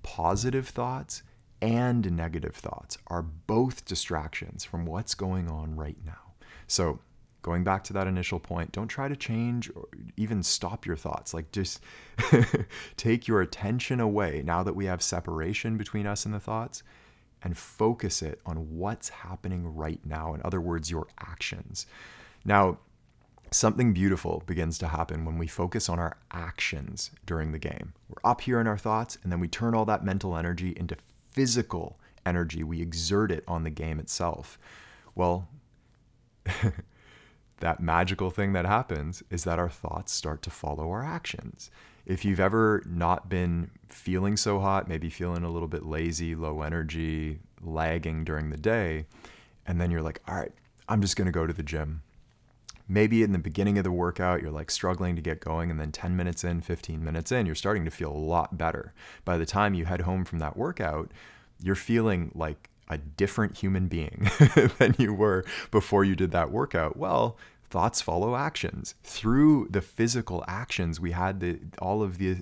Positive 0.03 0.69
thoughts 0.69 1.23
and 1.61 2.13
negative 2.13 2.55
thoughts 2.55 2.99
are 3.09 3.23
both 3.23 3.85
distractions 3.85 4.65
from 4.65 4.87
what's 4.87 5.15
going 5.15 5.51
on 5.51 5.75
right 5.77 5.99
now. 6.05 6.35
So, 6.69 7.01
going 7.43 7.65
back 7.65 7.85
to 7.85 7.93
that 7.93 8.07
initial 8.07 8.39
point, 8.39 8.73
don't 8.73 8.89
try 8.89 9.09
to 9.09 9.17
change 9.17 9.71
or 9.75 9.89
even 10.17 10.43
stop 10.43 10.87
your 10.87 10.97
thoughts. 10.97 11.33
Like, 11.33 11.53
just 11.53 11.81
take 12.97 13.29
your 13.29 13.41
attention 13.41 14.01
away 14.01 14.43
now 14.45 14.63
that 14.63 14.77
we 14.77 14.87
have 14.87 15.03
separation 15.03 15.77
between 15.77 16.07
us 16.07 16.25
and 16.25 16.35
the 16.35 16.41
thoughts 16.41 16.83
and 17.43 17.57
focus 17.57 18.23
it 18.23 18.41
on 18.45 18.77
what's 18.77 19.09
happening 19.09 19.75
right 19.75 20.01
now. 20.05 20.35
In 20.35 20.43
other 20.45 20.61
words, 20.61 20.91
your 20.91 21.07
actions. 21.21 21.87
Now, 22.45 22.79
something 23.51 23.93
beautiful 23.93 24.43
begins 24.47 24.79
to 24.79 24.89
happen 24.89 25.25
when 25.25 25.39
we 25.39 25.47
focus 25.47 25.89
on 25.89 25.99
our 25.99 26.17
actions 26.33 27.11
during 27.27 27.53
the 27.53 27.59
game. 27.59 27.95
We're 28.09 28.31
up 28.31 28.41
here 28.41 28.61
in 28.61 28.67
our 28.67 28.79
thoughts, 28.79 29.19
and 29.23 29.33
then 29.33 29.41
we 29.41 29.49
turn 29.49 29.75
all 29.75 29.85
that 29.87 30.05
mental 30.05 30.37
energy 30.37 30.75
into 30.77 30.97
physical 31.31 31.99
energy. 32.27 32.63
We 32.63 32.83
exert 32.83 33.31
it 33.31 33.45
on 33.47 33.65
the 33.65 33.71
game 33.71 33.99
itself. 33.99 34.59
Well, 35.15 35.49
that 37.61 37.81
magical 37.81 38.31
thing 38.31 38.53
that 38.53 38.67
happens 38.67 39.23
is 39.31 39.45
that 39.45 39.59
our 39.59 39.69
thoughts 39.69 40.13
start 40.13 40.43
to 40.43 40.51
follow 40.51 40.91
our 40.91 41.05
actions 41.05 41.71
if 42.09 42.25
you've 42.25 42.41
ever 42.41 42.83
not 42.87 43.29
been 43.29 43.71
feeling 43.87 44.37
so 44.37 44.59
hot, 44.59 44.89
maybe 44.89 45.11
feeling 45.11 45.45
a 45.45 45.51
little 45.51 45.69
bit 45.69 45.85
lazy, 45.85 46.35
low 46.35 46.63
energy, 46.63 47.39
lagging 47.61 48.25
during 48.25 48.49
the 48.49 48.57
day, 48.57 49.05
and 49.67 49.79
then 49.79 49.91
you're 49.91 50.03
like, 50.03 50.21
all 50.27 50.35
right, 50.35 50.53
I'm 50.89 51.03
just 51.03 51.17
going 51.17 51.27
to 51.27 51.33
go 51.33 51.47
to 51.47 51.53
the 51.53 51.63
gym. 51.63 52.03
Maybe 52.89 53.23
in 53.23 53.33
the 53.33 53.39
beginning 53.39 53.77
of 53.77 53.85
the 53.85 53.93
workout, 53.93 54.41
you're 54.41 54.51
like 54.51 54.71
struggling 54.71 55.17
to 55.17 55.23
get 55.23 55.41
going, 55.41 55.71
and 55.71 55.79
then 55.79 55.93
10 55.93 56.17
minutes 56.17 56.45
in, 56.45 56.63
15 56.63 57.05
minutes 57.05 57.31
in, 57.31 57.45
you're 57.45 57.55
starting 57.55 57.85
to 57.85 57.91
feel 57.91 58.11
a 58.11 58.17
lot 58.17 58.57
better. 58.57 58.95
By 59.27 59.37
the 59.37 59.45
time 59.45 59.75
you 59.75 59.85
head 59.85 60.01
home 60.01 60.25
from 60.25 60.39
that 60.39 60.57
workout, 60.57 61.13
you're 61.63 61.75
feeling 61.75 62.33
like 62.35 62.71
a 62.89 62.99
different 62.99 63.59
human 63.59 63.89
being 63.89 64.31
than 64.79 64.95
you 64.99 65.13
were 65.13 65.45
before 65.71 66.05
you 66.05 66.17
did 66.17 66.31
that 66.33 66.51
workout. 66.51 66.97
Well, 66.97 67.37
thoughts 67.71 68.01
follow 68.01 68.37
actions. 68.37 68.95
Through 69.03 69.69
the 69.71 69.83
physical 69.83 70.45
actions, 70.49 71.01
we 71.01 71.13
had 71.13 71.41
the, 71.41 71.61
all 71.79 72.03
of 72.03 72.19
the 72.19 72.39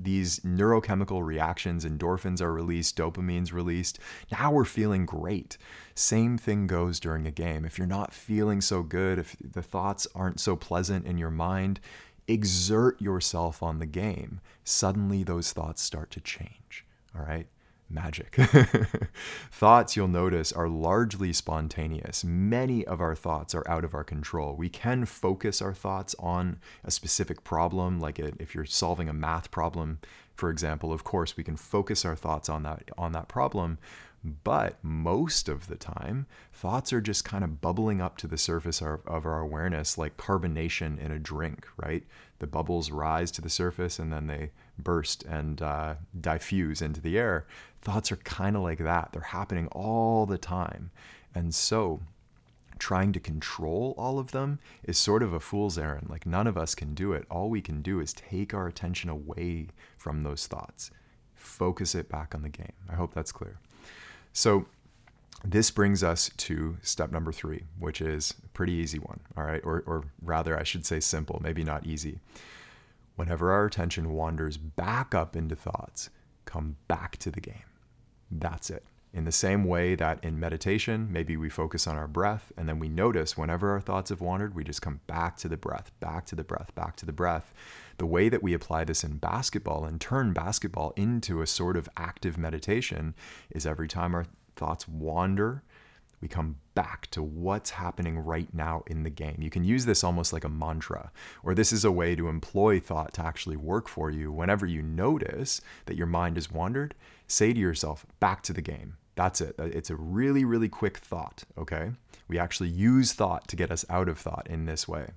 these 0.00 0.38
neurochemical 0.40 1.24
reactions, 1.24 1.84
endorphins 1.84 2.40
are 2.40 2.52
released, 2.52 2.96
dopamine's 2.96 3.52
released. 3.52 3.98
Now 4.30 4.52
we're 4.52 4.64
feeling 4.64 5.04
great. 5.04 5.58
Same 5.96 6.38
thing 6.38 6.68
goes 6.68 7.00
during 7.00 7.26
a 7.26 7.32
game. 7.32 7.64
If 7.64 7.78
you're 7.78 7.86
not 7.88 8.14
feeling 8.14 8.60
so 8.60 8.84
good, 8.84 9.18
if 9.18 9.34
the 9.40 9.60
thoughts 9.60 10.06
aren't 10.14 10.38
so 10.38 10.54
pleasant 10.54 11.04
in 11.04 11.18
your 11.18 11.32
mind, 11.32 11.80
exert 12.28 13.02
yourself 13.02 13.60
on 13.60 13.80
the 13.80 13.86
game. 13.86 14.40
Suddenly 14.62 15.24
those 15.24 15.52
thoughts 15.52 15.82
start 15.82 16.12
to 16.12 16.20
change. 16.20 16.84
All 17.16 17.24
right 17.24 17.48
magic. 17.90 18.36
thoughts, 19.50 19.96
you'll 19.96 20.08
notice, 20.08 20.52
are 20.52 20.68
largely 20.68 21.32
spontaneous. 21.32 22.24
Many 22.24 22.84
of 22.84 23.00
our 23.00 23.14
thoughts 23.14 23.54
are 23.54 23.68
out 23.68 23.84
of 23.84 23.94
our 23.94 24.04
control. 24.04 24.54
We 24.54 24.68
can 24.68 25.04
focus 25.04 25.62
our 25.62 25.74
thoughts 25.74 26.14
on 26.18 26.58
a 26.84 26.90
specific 26.90 27.44
problem, 27.44 28.00
like 28.00 28.18
if 28.18 28.54
you're 28.54 28.64
solving 28.64 29.08
a 29.08 29.14
math 29.14 29.50
problem, 29.50 29.98
for 30.34 30.50
example. 30.50 30.92
Of 30.92 31.04
course, 31.04 31.36
we 31.36 31.44
can 31.44 31.56
focus 31.56 32.04
our 32.04 32.16
thoughts 32.16 32.48
on 32.48 32.62
that 32.64 32.90
on 32.96 33.12
that 33.12 33.28
problem. 33.28 33.78
But 34.24 34.82
most 34.82 35.48
of 35.48 35.68
the 35.68 35.76
time, 35.76 36.26
thoughts 36.52 36.92
are 36.92 37.00
just 37.00 37.24
kind 37.24 37.44
of 37.44 37.60
bubbling 37.60 38.00
up 38.00 38.16
to 38.18 38.26
the 38.26 38.36
surface 38.36 38.82
of, 38.82 39.06
of 39.06 39.24
our 39.24 39.38
awareness 39.38 39.96
like 39.96 40.16
carbonation 40.16 40.98
in 40.98 41.12
a 41.12 41.20
drink, 41.20 41.66
right? 41.76 42.04
The 42.40 42.48
bubbles 42.48 42.90
rise 42.90 43.30
to 43.32 43.40
the 43.40 43.48
surface 43.48 43.98
and 43.98 44.12
then 44.12 44.26
they 44.26 44.50
burst 44.78 45.24
and 45.24 45.60
uh, 45.60 45.94
diffuse 46.18 46.80
into 46.82 47.00
the 47.00 47.18
air. 47.18 47.46
Thoughts 47.82 48.10
are 48.12 48.16
kind 48.16 48.56
of 48.56 48.62
like 48.62 48.78
that. 48.78 49.10
They're 49.12 49.22
happening 49.22 49.68
all 49.68 50.26
the 50.26 50.38
time. 50.38 50.90
And 51.34 51.54
so, 51.54 52.00
trying 52.78 53.12
to 53.12 53.20
control 53.20 53.94
all 53.98 54.18
of 54.18 54.30
them 54.30 54.58
is 54.84 54.98
sort 54.98 55.22
of 55.22 55.32
a 55.32 55.40
fool's 55.40 55.78
errand. 55.78 56.08
Like, 56.08 56.26
none 56.26 56.46
of 56.46 56.56
us 56.56 56.74
can 56.74 56.94
do 56.94 57.12
it. 57.12 57.26
All 57.30 57.50
we 57.50 57.60
can 57.60 57.82
do 57.82 58.00
is 58.00 58.12
take 58.12 58.54
our 58.54 58.66
attention 58.66 59.10
away 59.10 59.68
from 59.96 60.22
those 60.22 60.46
thoughts, 60.46 60.90
focus 61.34 61.94
it 61.94 62.08
back 62.08 62.34
on 62.34 62.42
the 62.42 62.48
game. 62.48 62.72
I 62.88 62.94
hope 62.94 63.14
that's 63.14 63.32
clear. 63.32 63.58
So, 64.32 64.66
this 65.44 65.70
brings 65.70 66.02
us 66.02 66.30
to 66.36 66.76
step 66.82 67.12
number 67.12 67.30
three, 67.30 67.62
which 67.78 68.00
is 68.00 68.34
a 68.44 68.48
pretty 68.48 68.72
easy 68.72 68.98
one, 68.98 69.20
all 69.36 69.44
right? 69.44 69.60
Or, 69.62 69.84
or 69.86 70.04
rather, 70.22 70.58
I 70.58 70.64
should 70.64 70.84
say 70.84 70.98
simple, 70.98 71.40
maybe 71.42 71.62
not 71.62 71.86
easy. 71.86 72.18
Whenever 73.18 73.50
our 73.50 73.64
attention 73.64 74.12
wanders 74.12 74.56
back 74.56 75.12
up 75.12 75.34
into 75.34 75.56
thoughts, 75.56 76.08
come 76.44 76.76
back 76.86 77.16
to 77.16 77.32
the 77.32 77.40
game. 77.40 77.64
That's 78.30 78.70
it. 78.70 78.84
In 79.12 79.24
the 79.24 79.32
same 79.32 79.64
way 79.64 79.96
that 79.96 80.22
in 80.22 80.38
meditation, 80.38 81.08
maybe 81.10 81.36
we 81.36 81.48
focus 81.48 81.88
on 81.88 81.96
our 81.96 82.06
breath 82.06 82.52
and 82.56 82.68
then 82.68 82.78
we 82.78 82.88
notice 82.88 83.36
whenever 83.36 83.72
our 83.72 83.80
thoughts 83.80 84.10
have 84.10 84.20
wandered, 84.20 84.54
we 84.54 84.62
just 84.62 84.82
come 84.82 85.00
back 85.08 85.36
to 85.38 85.48
the 85.48 85.56
breath, 85.56 85.90
back 85.98 86.26
to 86.26 86.36
the 86.36 86.44
breath, 86.44 86.72
back 86.76 86.94
to 86.94 87.06
the 87.06 87.12
breath. 87.12 87.52
The 87.96 88.06
way 88.06 88.28
that 88.28 88.44
we 88.44 88.54
apply 88.54 88.84
this 88.84 89.02
in 89.02 89.16
basketball 89.16 89.84
and 89.84 90.00
turn 90.00 90.32
basketball 90.32 90.92
into 90.94 91.42
a 91.42 91.46
sort 91.48 91.76
of 91.76 91.88
active 91.96 92.38
meditation 92.38 93.16
is 93.50 93.66
every 93.66 93.88
time 93.88 94.14
our 94.14 94.26
thoughts 94.54 94.86
wander, 94.86 95.64
we 96.20 96.28
come 96.28 96.56
back 96.74 97.06
to 97.12 97.22
what's 97.22 97.70
happening 97.70 98.18
right 98.18 98.52
now 98.52 98.82
in 98.86 99.02
the 99.02 99.10
game. 99.10 99.36
You 99.38 99.50
can 99.50 99.64
use 99.64 99.84
this 99.84 100.02
almost 100.02 100.32
like 100.32 100.44
a 100.44 100.48
mantra, 100.48 101.12
or 101.42 101.54
this 101.54 101.72
is 101.72 101.84
a 101.84 101.92
way 101.92 102.16
to 102.16 102.28
employ 102.28 102.80
thought 102.80 103.14
to 103.14 103.24
actually 103.24 103.56
work 103.56 103.88
for 103.88 104.10
you. 104.10 104.32
Whenever 104.32 104.66
you 104.66 104.82
notice 104.82 105.60
that 105.86 105.96
your 105.96 106.06
mind 106.06 106.36
has 106.36 106.50
wandered, 106.50 106.94
say 107.26 107.52
to 107.52 107.60
yourself, 107.60 108.04
back 108.20 108.42
to 108.44 108.52
the 108.52 108.62
game. 108.62 108.96
That's 109.14 109.40
it. 109.40 109.54
It's 109.58 109.90
a 109.90 109.96
really, 109.96 110.44
really 110.44 110.68
quick 110.68 110.98
thought, 110.98 111.44
okay? 111.56 111.90
We 112.28 112.38
actually 112.38 112.68
use 112.68 113.12
thought 113.12 113.48
to 113.48 113.56
get 113.56 113.70
us 113.72 113.84
out 113.90 114.08
of 114.08 114.18
thought 114.18 114.46
in 114.48 114.66
this 114.66 114.86
way. 114.86 115.08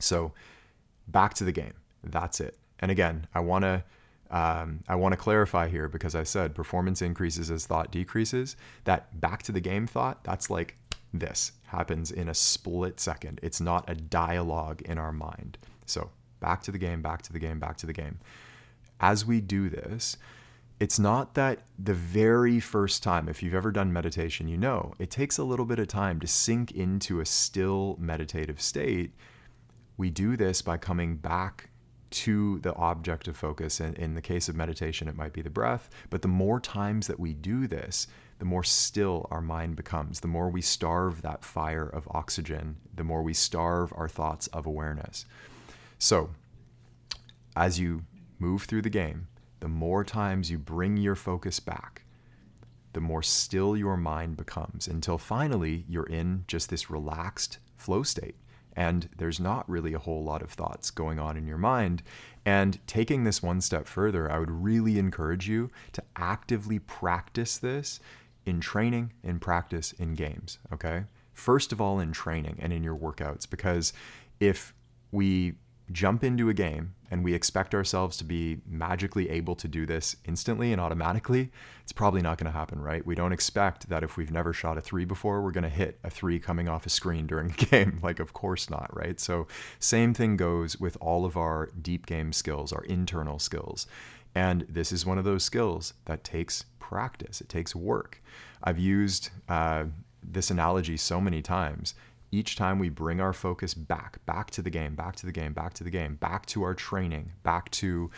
So, 0.00 0.32
back 1.06 1.34
to 1.34 1.44
the 1.44 1.52
game. 1.52 1.74
That's 2.02 2.40
it. 2.40 2.56
And 2.80 2.90
again, 2.90 3.26
I 3.34 3.40
want 3.40 3.62
to 3.62 3.84
um, 4.30 4.84
I 4.88 4.94
want 4.94 5.12
to 5.12 5.16
clarify 5.16 5.68
here 5.68 5.88
because 5.88 6.14
I 6.14 6.22
said 6.22 6.54
performance 6.54 7.02
increases 7.02 7.50
as 7.50 7.66
thought 7.66 7.90
decreases. 7.90 8.56
That 8.84 9.20
back 9.20 9.42
to 9.44 9.52
the 9.52 9.60
game 9.60 9.86
thought, 9.86 10.22
that's 10.22 10.48
like 10.50 10.76
this 11.12 11.52
happens 11.66 12.12
in 12.12 12.28
a 12.28 12.34
split 12.34 13.00
second. 13.00 13.40
It's 13.42 13.60
not 13.60 13.90
a 13.90 13.94
dialogue 13.94 14.82
in 14.82 14.98
our 14.98 15.12
mind. 15.12 15.58
So 15.86 16.10
back 16.38 16.62
to 16.62 16.70
the 16.70 16.78
game, 16.78 17.02
back 17.02 17.22
to 17.22 17.32
the 17.32 17.40
game, 17.40 17.58
back 17.58 17.76
to 17.78 17.86
the 17.86 17.92
game. 17.92 18.20
As 19.00 19.26
we 19.26 19.40
do 19.40 19.68
this, 19.68 20.16
it's 20.78 20.98
not 20.98 21.34
that 21.34 21.62
the 21.78 21.94
very 21.94 22.60
first 22.60 23.02
time, 23.02 23.28
if 23.28 23.42
you've 23.42 23.54
ever 23.54 23.72
done 23.72 23.92
meditation, 23.92 24.46
you 24.46 24.56
know 24.56 24.94
it 25.00 25.10
takes 25.10 25.38
a 25.38 25.44
little 25.44 25.66
bit 25.66 25.80
of 25.80 25.88
time 25.88 26.20
to 26.20 26.26
sink 26.28 26.70
into 26.70 27.18
a 27.20 27.26
still 27.26 27.96
meditative 27.98 28.60
state. 28.60 29.12
We 29.96 30.08
do 30.08 30.36
this 30.36 30.62
by 30.62 30.76
coming 30.76 31.16
back 31.16 31.69
to 32.10 32.58
the 32.60 32.74
object 32.74 33.28
of 33.28 33.36
focus. 33.36 33.80
And 33.80 33.96
in 33.96 34.14
the 34.14 34.22
case 34.22 34.48
of 34.48 34.56
meditation, 34.56 35.08
it 35.08 35.16
might 35.16 35.32
be 35.32 35.42
the 35.42 35.50
breath. 35.50 35.88
But 36.10 36.22
the 36.22 36.28
more 36.28 36.60
times 36.60 37.06
that 37.06 37.20
we 37.20 37.32
do 37.32 37.66
this, 37.66 38.06
the 38.38 38.44
more 38.44 38.64
still 38.64 39.28
our 39.30 39.42
mind 39.42 39.76
becomes, 39.76 40.20
the 40.20 40.28
more 40.28 40.48
we 40.48 40.62
starve 40.62 41.22
that 41.22 41.44
fire 41.44 41.86
of 41.86 42.08
oxygen, 42.10 42.76
the 42.94 43.04
more 43.04 43.22
we 43.22 43.34
starve 43.34 43.92
our 43.96 44.08
thoughts 44.08 44.46
of 44.48 44.66
awareness. 44.66 45.26
So, 45.98 46.30
as 47.54 47.78
you 47.78 48.04
move 48.38 48.62
through 48.62 48.82
the 48.82 48.90
game, 48.90 49.28
the 49.60 49.68
more 49.68 50.04
times 50.04 50.50
you 50.50 50.58
bring 50.58 50.96
your 50.96 51.14
focus 51.14 51.60
back, 51.60 52.04
the 52.94 53.00
more 53.00 53.22
still 53.22 53.76
your 53.76 53.96
mind 53.96 54.36
becomes 54.36 54.88
until 54.88 55.18
finally 55.18 55.84
you're 55.86 56.06
in 56.06 56.44
just 56.48 56.70
this 56.70 56.90
relaxed 56.90 57.58
flow 57.76 58.02
state 58.02 58.36
and 58.80 59.10
there's 59.18 59.38
not 59.38 59.68
really 59.68 59.92
a 59.92 59.98
whole 59.98 60.24
lot 60.24 60.40
of 60.40 60.52
thoughts 60.52 60.90
going 60.90 61.18
on 61.18 61.36
in 61.36 61.46
your 61.46 61.58
mind. 61.58 62.02
And 62.46 62.78
taking 62.86 63.24
this 63.24 63.42
one 63.42 63.60
step 63.60 63.86
further, 63.86 64.32
I 64.32 64.38
would 64.38 64.50
really 64.50 64.98
encourage 64.98 65.46
you 65.46 65.70
to 65.92 66.02
actively 66.16 66.78
practice 66.78 67.58
this 67.58 68.00
in 68.46 68.58
training, 68.58 69.12
in 69.22 69.38
practice, 69.38 69.92
in 69.92 70.14
games. 70.14 70.58
Okay. 70.72 71.04
first 71.34 71.72
of 71.72 71.80
all 71.80 72.00
in 72.00 72.12
training 72.12 72.56
and 72.58 72.72
in 72.72 72.82
your 72.82 72.96
workouts, 72.96 73.48
because 73.48 73.92
if 74.40 74.72
we 75.12 75.52
jump 75.92 76.22
into 76.22 76.48
a 76.48 76.54
game 76.54 76.94
and 77.10 77.24
we 77.24 77.34
expect 77.34 77.74
ourselves 77.74 78.16
to 78.16 78.24
be 78.24 78.58
magically 78.66 79.28
able 79.30 79.56
to 79.56 79.66
do 79.66 79.84
this 79.84 80.16
instantly 80.24 80.72
and 80.72 80.80
automatically, 80.80 81.50
it's 81.82 81.92
probably 81.92 82.22
not 82.22 82.38
going 82.38 82.50
to 82.50 82.56
happen, 82.56 82.80
right? 82.80 83.04
We 83.04 83.16
don't 83.16 83.32
expect 83.32 83.88
that 83.88 84.04
if 84.04 84.16
we've 84.16 84.30
never 84.30 84.52
shot 84.52 84.78
a 84.78 84.80
three 84.80 85.04
before, 85.04 85.42
we're 85.42 85.50
going 85.50 85.64
to 85.64 85.68
hit 85.68 85.98
a 86.04 86.10
three 86.10 86.38
coming 86.38 86.68
off 86.68 86.86
a 86.86 86.90
screen 86.90 87.26
during 87.26 87.50
a 87.50 87.64
game. 87.64 87.98
Like, 88.02 88.20
of 88.20 88.32
course 88.32 88.70
not, 88.70 88.94
right? 88.94 89.18
So, 89.18 89.48
same 89.80 90.14
thing 90.14 90.36
goes 90.36 90.78
with 90.78 90.96
all 91.00 91.24
of 91.24 91.36
our 91.36 91.70
deep 91.80 92.06
game 92.06 92.32
skills, 92.32 92.72
our 92.72 92.84
internal 92.84 93.38
skills. 93.38 93.86
And 94.34 94.64
this 94.68 94.92
is 94.92 95.04
one 95.04 95.18
of 95.18 95.24
those 95.24 95.42
skills 95.42 95.94
that 96.04 96.22
takes 96.22 96.64
practice, 96.78 97.40
it 97.40 97.48
takes 97.48 97.74
work. 97.74 98.22
I've 98.62 98.78
used 98.78 99.30
uh, 99.48 99.84
this 100.22 100.50
analogy 100.50 100.96
so 100.96 101.20
many 101.20 101.42
times 101.42 101.94
each 102.32 102.56
time 102.56 102.78
we 102.78 102.88
bring 102.88 103.20
our 103.20 103.32
focus 103.32 103.74
back, 103.74 104.24
back 104.26 104.50
to 104.50 104.62
the 104.62 104.70
game, 104.70 104.94
back 104.94 105.16
to 105.16 105.26
the 105.26 105.32
game, 105.32 105.52
back 105.52 105.74
to 105.74 105.84
the 105.84 105.90
game, 105.90 106.14
back 106.16 106.46
to 106.46 106.62
our 106.62 106.74
training, 106.74 107.32
back 107.42 107.70
to 107.72 108.10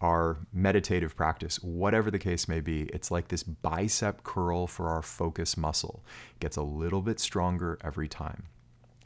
our 0.00 0.38
meditative 0.52 1.14
practice, 1.14 1.62
whatever 1.62 2.10
the 2.10 2.18
case 2.18 2.48
may 2.48 2.60
be, 2.60 2.84
it's 2.84 3.10
like 3.10 3.28
this 3.28 3.42
bicep 3.42 4.22
curl 4.22 4.66
for 4.66 4.88
our 4.88 5.02
focus 5.02 5.56
muscle. 5.56 6.02
It 6.34 6.40
gets 6.40 6.56
a 6.56 6.62
little 6.62 7.02
bit 7.02 7.20
stronger 7.20 7.78
every 7.84 8.08
time 8.08 8.44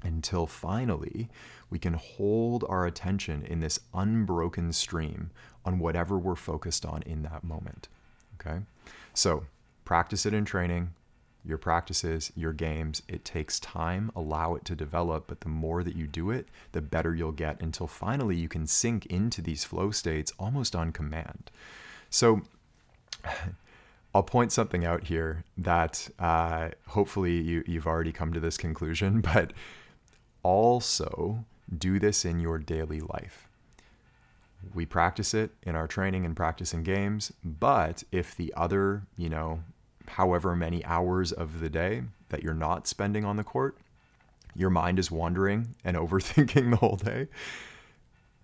until 0.04 0.46
finally 0.46 1.28
we 1.70 1.78
can 1.78 1.94
hold 1.94 2.64
our 2.68 2.86
attention 2.86 3.42
in 3.42 3.60
this 3.60 3.80
unbroken 3.92 4.72
stream 4.72 5.30
on 5.64 5.78
whatever 5.78 6.18
we're 6.18 6.36
focused 6.36 6.86
on 6.86 7.02
in 7.02 7.22
that 7.22 7.42
moment. 7.42 7.88
Okay? 8.38 8.60
So, 9.14 9.46
practice 9.84 10.26
it 10.26 10.34
in 10.34 10.44
training, 10.44 10.92
your 11.44 11.58
practices, 11.58 12.32
your 12.34 12.52
games. 12.52 13.02
It 13.08 13.24
takes 13.24 13.60
time, 13.60 14.10
allow 14.16 14.54
it 14.54 14.64
to 14.66 14.74
develop, 14.74 15.24
but 15.26 15.40
the 15.40 15.48
more 15.48 15.84
that 15.84 15.96
you 15.96 16.06
do 16.06 16.30
it, 16.30 16.48
the 16.72 16.80
better 16.80 17.14
you'll 17.14 17.32
get 17.32 17.60
until 17.60 17.86
finally 17.86 18.36
you 18.36 18.48
can 18.48 18.66
sink 18.66 19.06
into 19.06 19.42
these 19.42 19.64
flow 19.64 19.90
states 19.90 20.32
almost 20.38 20.74
on 20.74 20.92
command. 20.92 21.50
So, 22.10 22.42
I'll 24.14 24.22
point 24.22 24.52
something 24.52 24.84
out 24.84 25.02
here 25.04 25.42
that 25.58 26.08
uh, 26.20 26.68
hopefully 26.86 27.40
you, 27.40 27.64
you've 27.66 27.88
already 27.88 28.12
come 28.12 28.32
to 28.32 28.38
this 28.38 28.56
conclusion, 28.56 29.20
but 29.34 29.52
also 30.44 31.44
do 31.76 31.98
this 31.98 32.24
in 32.24 32.38
your 32.38 32.58
daily 32.58 33.00
life. 33.00 33.48
We 34.72 34.86
practice 34.86 35.34
it 35.34 35.50
in 35.64 35.74
our 35.74 35.88
training 35.88 36.24
and 36.24 36.36
practice 36.36 36.72
in 36.72 36.84
games, 36.84 37.32
but 37.44 38.04
if 38.12 38.36
the 38.36 38.54
other, 38.56 39.02
you 39.18 39.28
know, 39.28 39.60
however 40.08 40.54
many 40.54 40.84
hours 40.84 41.32
of 41.32 41.60
the 41.60 41.68
day 41.68 42.02
that 42.28 42.42
you're 42.42 42.54
not 42.54 42.86
spending 42.86 43.24
on 43.24 43.36
the 43.36 43.44
court, 43.44 43.76
your 44.54 44.70
mind 44.70 44.98
is 44.98 45.10
wandering 45.10 45.74
and 45.84 45.96
overthinking 45.96 46.70
the 46.70 46.76
whole 46.76 46.96
day, 46.96 47.28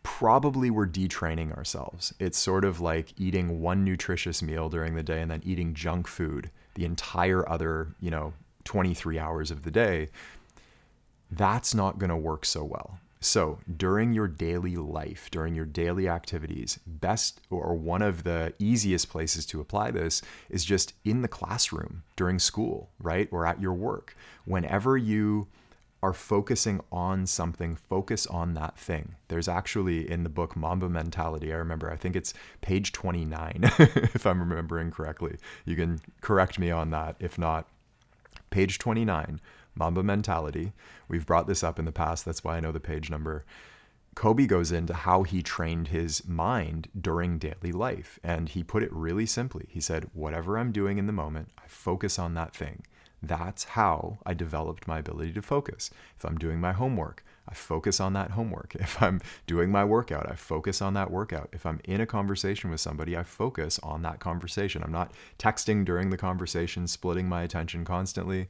probably 0.02 0.70
we're 0.70 0.86
detraining 0.86 1.56
ourselves. 1.56 2.14
It's 2.18 2.38
sort 2.38 2.64
of 2.64 2.80
like 2.80 3.12
eating 3.18 3.60
one 3.60 3.84
nutritious 3.84 4.42
meal 4.42 4.68
during 4.68 4.94
the 4.94 5.02
day 5.02 5.20
and 5.20 5.30
then 5.30 5.42
eating 5.44 5.74
junk 5.74 6.06
food 6.06 6.50
the 6.74 6.84
entire 6.84 7.46
other, 7.48 7.88
you 8.00 8.10
know, 8.10 8.32
23 8.64 9.18
hours 9.18 9.50
of 9.50 9.62
the 9.62 9.70
day. 9.70 10.08
That's 11.30 11.74
not 11.74 11.98
going 11.98 12.10
to 12.10 12.16
work 12.16 12.44
so 12.44 12.64
well. 12.64 12.98
So, 13.22 13.58
during 13.76 14.14
your 14.14 14.28
daily 14.28 14.76
life, 14.76 15.30
during 15.30 15.54
your 15.54 15.66
daily 15.66 16.08
activities, 16.08 16.80
best 16.86 17.40
or 17.50 17.74
one 17.74 18.00
of 18.00 18.24
the 18.24 18.54
easiest 18.58 19.10
places 19.10 19.44
to 19.46 19.60
apply 19.60 19.90
this 19.90 20.22
is 20.48 20.64
just 20.64 20.94
in 21.04 21.20
the 21.20 21.28
classroom 21.28 22.02
during 22.16 22.38
school, 22.38 22.90
right? 22.98 23.28
Or 23.30 23.44
at 23.44 23.60
your 23.60 23.74
work. 23.74 24.16
Whenever 24.46 24.96
you 24.96 25.48
are 26.02 26.14
focusing 26.14 26.80
on 26.90 27.26
something, 27.26 27.76
focus 27.76 28.26
on 28.26 28.54
that 28.54 28.78
thing. 28.78 29.16
There's 29.28 29.48
actually 29.48 30.10
in 30.10 30.22
the 30.22 30.30
book 30.30 30.56
Mamba 30.56 30.88
Mentality, 30.88 31.52
I 31.52 31.56
remember, 31.56 31.92
I 31.92 31.96
think 31.96 32.16
it's 32.16 32.32
page 32.62 32.92
29, 32.92 33.60
if 33.78 34.26
I'm 34.26 34.40
remembering 34.40 34.90
correctly. 34.90 35.36
You 35.66 35.76
can 35.76 36.00
correct 36.22 36.58
me 36.58 36.70
on 36.70 36.88
that. 36.90 37.16
If 37.20 37.38
not, 37.38 37.68
page 38.50 38.78
29 38.78 39.40
Mamba 39.74 40.02
mentality. 40.02 40.72
We've 41.08 41.26
brought 41.26 41.46
this 41.46 41.62
up 41.62 41.78
in 41.78 41.84
the 41.84 41.92
past, 41.92 42.24
that's 42.24 42.44
why 42.44 42.56
I 42.56 42.60
know 42.60 42.72
the 42.72 42.80
page 42.80 43.10
number. 43.10 43.44
Kobe 44.14 44.46
goes 44.46 44.72
into 44.72 44.92
how 44.92 45.22
he 45.22 45.42
trained 45.42 45.88
his 45.88 46.26
mind 46.26 46.88
during 47.00 47.38
daily 47.38 47.72
life. 47.72 48.18
And 48.24 48.48
he 48.48 48.62
put 48.62 48.82
it 48.82 48.92
really 48.92 49.26
simply. 49.26 49.66
He 49.68 49.80
said, 49.80 50.10
Whatever 50.12 50.58
I'm 50.58 50.72
doing 50.72 50.98
in 50.98 51.06
the 51.06 51.12
moment, 51.12 51.50
I 51.58 51.68
focus 51.68 52.18
on 52.18 52.34
that 52.34 52.54
thing. 52.54 52.84
That's 53.22 53.64
how 53.64 54.18
I 54.26 54.34
developed 54.34 54.88
my 54.88 54.98
ability 54.98 55.32
to 55.34 55.42
focus. 55.42 55.90
If 56.16 56.24
I'm 56.24 56.38
doing 56.38 56.60
my 56.60 56.72
homework, 56.72 57.24
I 57.48 57.54
focus 57.54 58.00
on 58.00 58.12
that 58.14 58.32
homework. 58.32 58.74
If 58.80 59.02
I'm 59.02 59.20
doing 59.46 59.70
my 59.70 59.84
workout, 59.84 60.30
I 60.30 60.34
focus 60.34 60.82
on 60.82 60.94
that 60.94 61.10
workout. 61.10 61.48
If 61.52 61.66
I'm 61.66 61.80
in 61.84 62.00
a 62.00 62.06
conversation 62.06 62.70
with 62.70 62.80
somebody, 62.80 63.16
I 63.16 63.22
focus 63.22 63.78
on 63.82 64.02
that 64.02 64.20
conversation. 64.20 64.82
I'm 64.82 64.92
not 64.92 65.12
texting 65.38 65.84
during 65.84 66.10
the 66.10 66.16
conversation, 66.16 66.86
splitting 66.86 67.28
my 67.28 67.42
attention 67.42 67.84
constantly. 67.84 68.48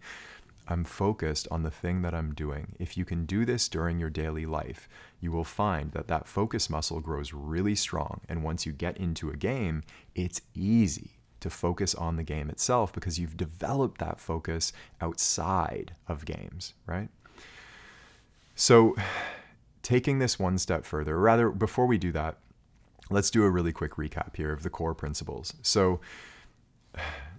I'm 0.69 0.85
focused 0.85 1.49
on 1.51 1.65
the 1.65 1.71
thing 1.71 2.03
that 2.03 2.15
I'm 2.15 2.33
doing. 2.33 2.77
If 2.79 2.97
you 2.97 3.05
can 3.05 3.27
do 3.27 3.45
this 3.45 3.69
during 3.69 3.99
your 3.99 4.11
daily 4.11 4.47
life, 4.47 4.89
you 5.21 5.33
will 5.33 5.45
find 5.45 5.91
that 5.93 6.07
that 6.09 6.29
focus 6.29 6.71
muscle 6.71 7.01
grows 7.01 7.33
really 7.33 7.75
strong. 7.75 8.21
And 8.29 8.45
once 8.45 8.65
you 8.67 8.73
get 8.73 8.97
into 8.97 9.31
a 9.31 9.37
game, 9.37 9.83
it's 10.15 10.43
easy 10.55 11.19
to 11.41 11.51
focus 11.51 11.95
on 11.95 12.17
the 12.17 12.23
game 12.23 12.49
itself 12.51 12.93
because 12.93 13.19
you've 13.19 13.37
developed 13.37 13.99
that 13.99 14.21
focus 14.21 14.73
outside 15.01 15.95
of 16.07 16.25
games, 16.25 16.75
right? 16.87 17.09
So, 18.61 18.95
taking 19.83 20.19
this 20.19 20.39
one 20.39 20.59
step 20.59 20.85
further, 20.85 21.19
rather, 21.19 21.49
before 21.49 21.87
we 21.87 21.97
do 21.97 22.13
that, 22.13 22.37
let's 23.09 23.31
do 23.31 23.45
a 23.45 23.51
really 23.51 23.73
quick 23.73 23.93
recap 23.93 24.37
here 24.37 24.53
of 24.53 24.65
the 24.65 24.69
core 24.69 24.95
principles. 24.95 25.55
So, 25.63 26.03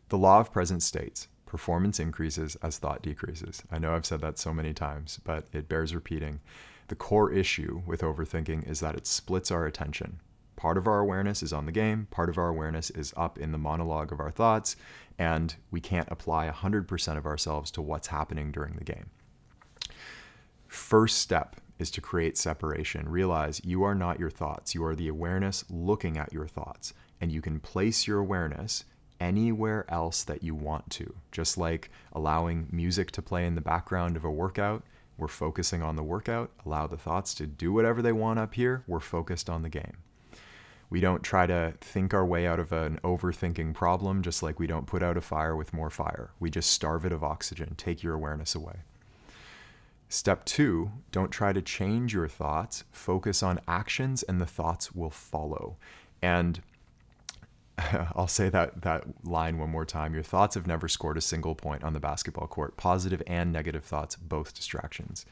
the 0.09 0.17
law 0.17 0.39
of 0.39 0.51
present 0.51 0.81
states 0.81 1.27
performance 1.45 1.99
increases 1.99 2.55
as 2.63 2.79
thought 2.79 3.03
decreases. 3.03 3.61
I 3.71 3.77
know 3.77 3.93
I've 3.93 4.07
said 4.07 4.21
that 4.21 4.39
so 4.39 4.51
many 4.51 4.73
times, 4.73 5.19
but 5.23 5.45
it 5.53 5.69
bears 5.69 5.93
repeating. 5.93 6.39
The 6.87 6.95
core 6.95 7.31
issue 7.31 7.83
with 7.85 8.01
overthinking 8.01 8.67
is 8.67 8.79
that 8.79 8.95
it 8.95 9.05
splits 9.05 9.51
our 9.51 9.67
attention. 9.67 10.21
Part 10.55 10.75
of 10.75 10.87
our 10.87 11.01
awareness 11.01 11.43
is 11.43 11.53
on 11.53 11.67
the 11.67 11.71
game, 11.71 12.07
part 12.09 12.29
of 12.29 12.39
our 12.39 12.47
awareness 12.47 12.89
is 12.89 13.13
up 13.15 13.37
in 13.37 13.51
the 13.51 13.59
monologue 13.59 14.11
of 14.11 14.19
our 14.19 14.31
thoughts, 14.31 14.75
and 15.19 15.53
we 15.69 15.81
can't 15.81 16.11
apply 16.11 16.49
100% 16.49 17.17
of 17.17 17.27
ourselves 17.27 17.69
to 17.71 17.81
what's 17.83 18.07
happening 18.07 18.51
during 18.51 18.73
the 18.73 18.83
game. 18.83 19.11
First 20.71 21.17
step 21.17 21.57
is 21.79 21.91
to 21.91 21.99
create 21.99 22.37
separation. 22.37 23.09
Realize 23.09 23.59
you 23.61 23.83
are 23.83 23.93
not 23.93 24.21
your 24.21 24.29
thoughts, 24.29 24.73
you 24.73 24.85
are 24.85 24.95
the 24.95 25.09
awareness 25.09 25.65
looking 25.69 26.17
at 26.17 26.31
your 26.31 26.47
thoughts, 26.47 26.93
and 27.19 27.29
you 27.29 27.41
can 27.41 27.59
place 27.59 28.07
your 28.07 28.19
awareness 28.19 28.85
anywhere 29.19 29.83
else 29.89 30.23
that 30.23 30.43
you 30.43 30.55
want 30.55 30.89
to. 30.91 31.13
Just 31.29 31.57
like 31.57 31.91
allowing 32.13 32.69
music 32.71 33.11
to 33.11 33.21
play 33.21 33.45
in 33.45 33.55
the 33.55 33.59
background 33.59 34.15
of 34.15 34.23
a 34.23 34.31
workout, 34.31 34.83
we're 35.17 35.27
focusing 35.27 35.83
on 35.83 35.97
the 35.97 36.03
workout. 36.03 36.51
Allow 36.65 36.87
the 36.87 36.95
thoughts 36.95 37.33
to 37.33 37.45
do 37.45 37.73
whatever 37.73 38.01
they 38.01 38.13
want 38.13 38.39
up 38.39 38.53
here, 38.53 38.85
we're 38.87 39.01
focused 39.01 39.49
on 39.49 39.63
the 39.63 39.69
game. 39.69 39.97
We 40.89 41.01
don't 41.01 41.21
try 41.21 41.47
to 41.47 41.73
think 41.81 42.13
our 42.13 42.25
way 42.25 42.47
out 42.47 42.61
of 42.61 42.71
an 42.71 42.97
overthinking 43.03 43.73
problem, 43.73 44.21
just 44.21 44.41
like 44.41 44.57
we 44.57 44.67
don't 44.67 44.87
put 44.87 45.03
out 45.03 45.17
a 45.17 45.21
fire 45.21 45.53
with 45.53 45.73
more 45.73 45.89
fire. 45.89 46.31
We 46.39 46.49
just 46.49 46.71
starve 46.71 47.05
it 47.05 47.11
of 47.11 47.25
oxygen, 47.25 47.75
take 47.75 48.01
your 48.01 48.13
awareness 48.13 48.55
away. 48.55 48.83
Step 50.11 50.43
two, 50.43 50.91
don't 51.13 51.31
try 51.31 51.53
to 51.53 51.61
change 51.61 52.13
your 52.13 52.27
thoughts. 52.27 52.83
Focus 52.91 53.41
on 53.41 53.61
actions, 53.65 54.23
and 54.23 54.41
the 54.41 54.45
thoughts 54.45 54.93
will 54.93 55.09
follow. 55.09 55.77
And 56.21 56.61
I'll 57.77 58.27
say 58.27 58.49
that 58.49 58.81
that 58.81 59.05
line 59.25 59.57
one 59.57 59.69
more 59.69 59.85
time. 59.85 60.13
Your 60.13 60.21
thoughts 60.21 60.55
have 60.55 60.67
never 60.67 60.89
scored 60.89 61.17
a 61.17 61.21
single 61.21 61.55
point 61.55 61.85
on 61.85 61.93
the 61.93 62.01
basketball 62.01 62.47
court. 62.47 62.75
Positive 62.75 63.23
and 63.25 63.53
negative 63.53 63.85
thoughts, 63.85 64.17
both 64.17 64.53
distractions. 64.53 65.25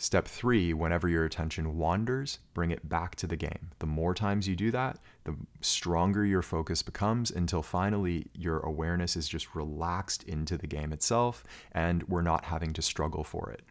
Step 0.00 0.26
three, 0.28 0.72
whenever 0.72 1.08
your 1.08 1.24
attention 1.24 1.76
wanders, 1.76 2.38
bring 2.54 2.70
it 2.70 2.88
back 2.88 3.16
to 3.16 3.26
the 3.26 3.36
game. 3.36 3.70
The 3.80 3.86
more 3.86 4.14
times 4.14 4.48
you 4.48 4.54
do 4.56 4.70
that, 4.70 4.98
the 5.24 5.34
stronger 5.60 6.24
your 6.24 6.40
focus 6.40 6.82
becomes 6.82 7.30
until 7.30 7.62
finally 7.62 8.28
your 8.32 8.60
awareness 8.60 9.16
is 9.16 9.28
just 9.28 9.54
relaxed 9.54 10.22
into 10.22 10.56
the 10.56 10.68
game 10.68 10.92
itself 10.92 11.42
and 11.72 12.04
we're 12.04 12.22
not 12.22 12.46
having 12.46 12.72
to 12.74 12.82
struggle 12.82 13.24
for 13.24 13.50
it 13.50 13.62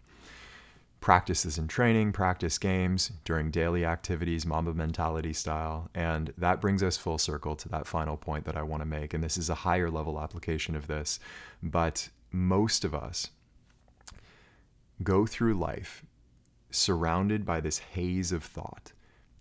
Practice 0.99 1.43
practices 1.43 1.57
in 1.59 1.67
training, 1.67 2.11
practice 2.11 2.57
games 2.57 3.11
during 3.23 3.51
daily 3.51 3.85
activities, 3.85 4.45
Mamba 4.45 4.73
mentality 4.73 5.31
style. 5.31 5.89
And 5.93 6.33
that 6.37 6.59
brings 6.59 6.81
us 6.81 6.97
full 6.97 7.19
circle 7.19 7.55
to 7.55 7.69
that 7.69 7.85
final 7.87 8.17
point 8.17 8.45
that 8.45 8.57
I 8.57 8.63
want 8.63 8.81
to 8.81 8.85
make. 8.85 9.13
And 9.13 9.23
this 9.23 9.37
is 9.37 9.49
a 9.49 9.55
higher 9.55 9.91
level 9.91 10.19
application 10.19 10.75
of 10.75 10.87
this. 10.87 11.19
But 11.61 12.09
most 12.31 12.83
of 12.83 12.95
us 12.95 13.29
go 15.03 15.27
through 15.27 15.53
life 15.53 16.03
surrounded 16.71 17.45
by 17.45 17.61
this 17.61 17.79
haze 17.79 18.31
of 18.31 18.43
thought. 18.43 18.91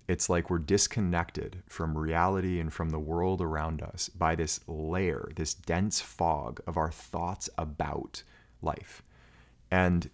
It's 0.09 0.29
like 0.29 0.51
we're 0.51 0.59
disconnected 0.59 1.63
from 1.67 1.99
reality 1.99 2.61
and 2.61 2.73
from 2.73 2.91
the 2.91 2.99
world 2.99 3.41
around 3.41 3.83
us 3.83 4.09
by 4.09 4.37
this 4.37 4.61
layer, 4.69 5.31
this 5.35 5.53
dense 5.53 6.01
fog 6.01 6.61
of 6.67 6.77
our 6.77 6.93
thoughts 6.93 7.51
about 7.59 8.23
life. 8.63 9.03
And 9.71 10.09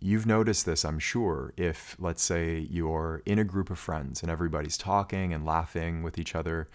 you've 0.00 0.26
noticed 0.26 0.66
this, 0.66 0.84
I'm 0.84 1.00
sure, 1.00 1.52
if 1.56 1.96
let's 1.98 2.22
say 2.22 2.58
you're 2.70 3.22
in 3.26 3.40
a 3.40 3.44
group 3.44 3.70
of 3.70 3.78
friends 3.78 4.22
and 4.22 4.30
everybody's 4.30 4.78
talking 4.78 5.32
and 5.32 5.44
laughing 5.44 6.02
with 6.04 6.16
each 6.16 6.36
other 6.36 6.68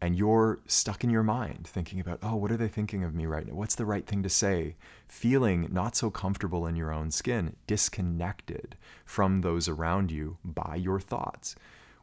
and 0.00 0.16
you're 0.16 0.60
stuck 0.66 1.02
in 1.02 1.10
your 1.10 1.22
mind 1.22 1.66
thinking 1.66 1.98
about, 1.98 2.20
oh, 2.22 2.36
what 2.36 2.52
are 2.52 2.56
they 2.56 2.68
thinking 2.68 3.02
of 3.02 3.14
me 3.14 3.26
right 3.26 3.46
now? 3.46 3.54
What's 3.54 3.74
the 3.74 3.86
right 3.86 4.06
thing 4.06 4.22
to 4.22 4.28
say? 4.28 4.76
Feeling 5.08 5.68
not 5.72 5.96
so 5.96 6.10
comfortable 6.10 6.66
in 6.66 6.76
your 6.76 6.92
own 6.92 7.10
skin, 7.10 7.56
disconnected 7.66 8.76
from 9.04 9.40
those 9.40 9.68
around 9.68 10.12
you 10.12 10.38
by 10.44 10.76
your 10.76 11.00
thoughts. 11.00 11.56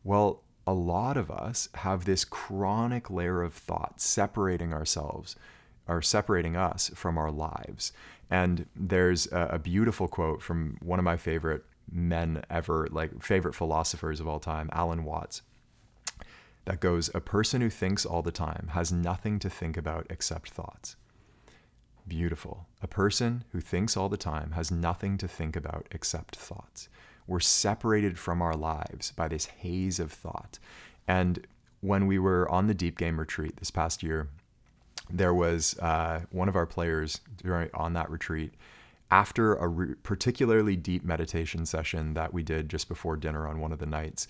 Well, 0.04 0.42
a 0.68 0.74
lot 0.74 1.16
of 1.16 1.32
us 1.32 1.70
have 1.76 2.06
this 2.06 2.26
chronic 2.26 3.10
layer 3.10 3.42
of 3.42 3.54
thought 3.54 4.02
separating 4.02 4.74
ourselves 4.74 5.36
or 5.88 6.02
separating 6.02 6.56
us 6.58 6.92
from 6.96 7.18
our 7.18 7.32
lives. 7.32 7.94
And 8.30 8.66
there's 8.76 9.32
a, 9.32 9.50
a 9.54 9.60
beautiful 9.60 10.08
quote 10.08 10.42
from 10.42 10.78
one 10.82 11.00
of 11.00 11.06
my 11.06 11.16
favorite 11.16 11.64
men 11.90 12.44
ever, 12.50 12.88
like 12.92 13.24
favorite 13.24 13.54
philosophers 13.54 14.20
of 14.20 14.28
all 14.28 14.40
time, 14.40 14.70
Alan 14.74 15.06
Watts 15.06 15.44
that 16.66 16.80
goes 16.80 17.10
A 17.14 17.22
person 17.22 17.62
who 17.62 17.70
thinks 17.70 18.06
all 18.06 18.22
the 18.22 18.32
time 18.32 18.70
has 18.74 18.92
nothing 18.92 19.40
to 19.40 19.50
think 19.50 19.78
about 19.78 20.08
except 20.10 20.50
thoughts. 20.50 20.96
Beautiful. 22.08 22.68
A 22.82 22.88
person 22.88 23.46
who 23.52 23.60
thinks 23.60 23.98
all 23.98 24.10
the 24.10 24.18
time 24.18 24.52
has 24.52 24.70
nothing 24.70 25.18
to 25.18 25.28
think 25.28 25.56
about 25.56 25.88
except 25.92 26.36
thoughts. 26.36 26.88
We're 27.28 27.40
separated 27.40 28.20
from 28.20 28.42
our 28.42 28.56
lives 28.56 29.12
by 29.12 29.28
this 29.28 29.46
haze 29.46 30.00
of 30.00 30.12
thought. 30.12 30.60
And 31.08 31.48
when 31.82 32.06
we 32.06 32.20
were 32.20 32.50
on 32.50 32.68
the 32.68 32.74
Deep 32.76 32.98
Game 32.98 33.20
retreat 33.20 33.58
this 33.58 33.72
past 33.72 34.04
year, 34.04 34.30
there 35.10 35.34
was 35.34 35.78
uh, 35.80 36.22
one 36.32 36.50
of 36.50 36.56
our 36.56 36.66
players 36.66 37.22
during, 37.38 37.70
on 37.74 37.94
that 37.94 38.10
retreat. 38.10 38.54
After 39.12 39.56
a 39.56 39.68
re- 39.68 39.96
particularly 40.02 40.76
deep 40.76 41.04
meditation 41.04 41.66
session 41.66 42.16
that 42.16 42.34
we 42.34 42.44
did 42.44 42.70
just 42.70 42.88
before 42.88 43.18
dinner 43.18 43.48
on 43.48 43.60
one 43.60 43.72
of 43.72 43.80
the 43.80 43.86
nights, 43.86 44.28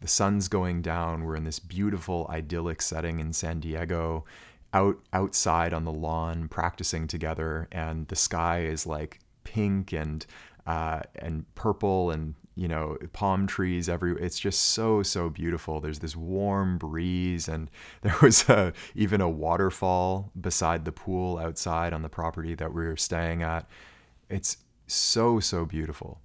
the 0.00 0.08
sun's 0.08 0.48
going 0.48 0.82
down. 0.82 1.24
We're 1.24 1.36
in 1.36 1.44
this 1.44 1.58
beautiful, 1.58 2.26
idyllic 2.30 2.82
setting 2.82 3.20
in 3.20 3.32
San 3.32 3.60
Diego, 3.60 4.24
out 4.72 4.98
outside 5.12 5.72
on 5.72 5.84
the 5.84 5.92
lawn, 5.92 6.48
practicing 6.48 7.06
together, 7.06 7.68
and 7.70 8.08
the 8.08 8.16
sky 8.16 8.62
is 8.62 8.86
like 8.86 9.20
pink 9.44 9.92
and 9.92 10.24
uh, 10.66 11.00
and 11.16 11.52
purple 11.54 12.10
and 12.10 12.34
you 12.56 12.68
know 12.68 12.96
palm 13.12 13.46
trees 13.46 13.88
every 13.88 14.12
it's 14.20 14.38
just 14.38 14.60
so 14.60 15.02
so 15.02 15.30
beautiful 15.30 15.80
there's 15.80 16.00
this 16.00 16.14
warm 16.16 16.78
breeze 16.78 17.48
and 17.48 17.70
there 18.02 18.16
was 18.20 18.48
a, 18.48 18.72
even 18.94 19.20
a 19.20 19.28
waterfall 19.28 20.30
beside 20.38 20.84
the 20.84 20.92
pool 20.92 21.38
outside 21.38 21.92
on 21.92 22.02
the 22.02 22.08
property 22.08 22.54
that 22.54 22.74
we 22.74 22.84
were 22.84 22.96
staying 22.96 23.42
at 23.42 23.68
it's 24.28 24.58
so 24.86 25.40
so 25.40 25.64
beautiful 25.64 26.20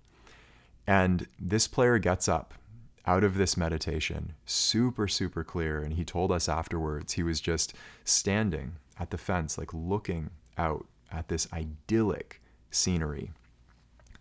and 0.87 1.27
this 1.39 1.67
player 1.67 1.99
gets 1.99 2.27
up 2.27 2.53
out 3.07 3.23
of 3.23 3.35
this 3.37 3.55
meditation, 3.55 4.33
super, 4.45 5.07
super 5.07 5.43
clear. 5.43 5.81
And 5.81 5.93
he 5.93 6.03
told 6.03 6.31
us 6.31 6.49
afterwards 6.49 7.13
he 7.13 7.23
was 7.23 7.39
just 7.39 7.73
standing 8.03 8.73
at 8.99 9.11
the 9.11 9.17
fence, 9.17 9.57
like 9.57 9.73
looking 9.73 10.31
out 10.57 10.85
at 11.11 11.27
this 11.27 11.47
idyllic 11.53 12.41
scenery, 12.71 13.31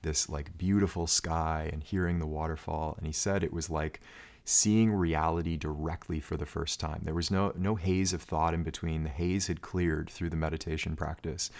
this 0.03 0.29
like 0.29 0.57
beautiful 0.59 1.07
sky 1.07 1.70
and 1.73 1.83
hearing 1.83 2.18
the 2.18 2.27
waterfall. 2.27 2.94
And 2.99 3.07
he 3.07 3.12
said 3.12 3.42
it 3.42 3.53
was 3.53 3.70
like 3.70 4.01
seeing 4.44 4.92
reality 4.92 5.57
directly 5.57 6.20
for 6.20 6.37
the 6.37 6.47
first 6.47 6.79
time. 6.79 7.01
There 7.05 7.14
was 7.14 7.31
no 7.31 7.53
no 7.57 7.77
haze 7.77 8.12
of 8.12 8.23
thought 8.23 8.55
in 8.55 8.62
between. 8.62 9.03
The 9.03 9.09
haze 9.09 9.47
had 9.47 9.62
cleared 9.62 10.11
through 10.11 10.31
the 10.31 10.37
meditation 10.37 10.97
practice. 10.97 11.51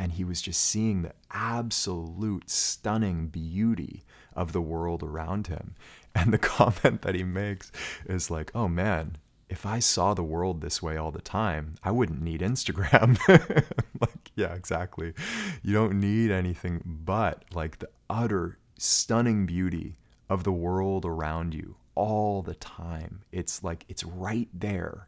And 0.00 0.12
he 0.12 0.22
was 0.22 0.40
just 0.40 0.60
seeing 0.60 1.02
the 1.02 1.12
absolute 1.32 2.48
stunning 2.48 3.26
beauty 3.26 4.04
of 4.32 4.52
the 4.52 4.60
world 4.60 5.02
around 5.02 5.48
him. 5.48 5.74
And 6.18 6.32
the 6.32 6.38
comment 6.56 7.02
that 7.02 7.14
he 7.14 7.22
makes 7.22 7.70
is 8.06 8.30
like, 8.30 8.50
oh 8.54 8.66
man, 8.68 9.16
if 9.48 9.64
I 9.64 9.78
saw 9.78 10.14
the 10.14 10.22
world 10.22 10.60
this 10.60 10.82
way 10.82 10.96
all 10.96 11.10
the 11.10 11.20
time, 11.20 11.76
I 11.82 11.90
wouldn't 11.90 12.20
need 12.20 12.40
Instagram. 12.40 13.16
like, 14.00 14.30
yeah, 14.34 14.52
exactly. 14.54 15.14
You 15.62 15.72
don't 15.72 16.00
need 16.00 16.30
anything 16.30 16.82
but 16.84 17.44
like 17.54 17.78
the 17.78 17.88
utter 18.10 18.58
stunning 18.76 19.46
beauty 19.46 19.96
of 20.28 20.44
the 20.44 20.52
world 20.52 21.06
around 21.06 21.54
you 21.54 21.76
all 21.94 22.42
the 22.42 22.54
time. 22.54 23.22
It's 23.32 23.62
like 23.62 23.84
it's 23.88 24.04
right 24.04 24.48
there 24.52 25.06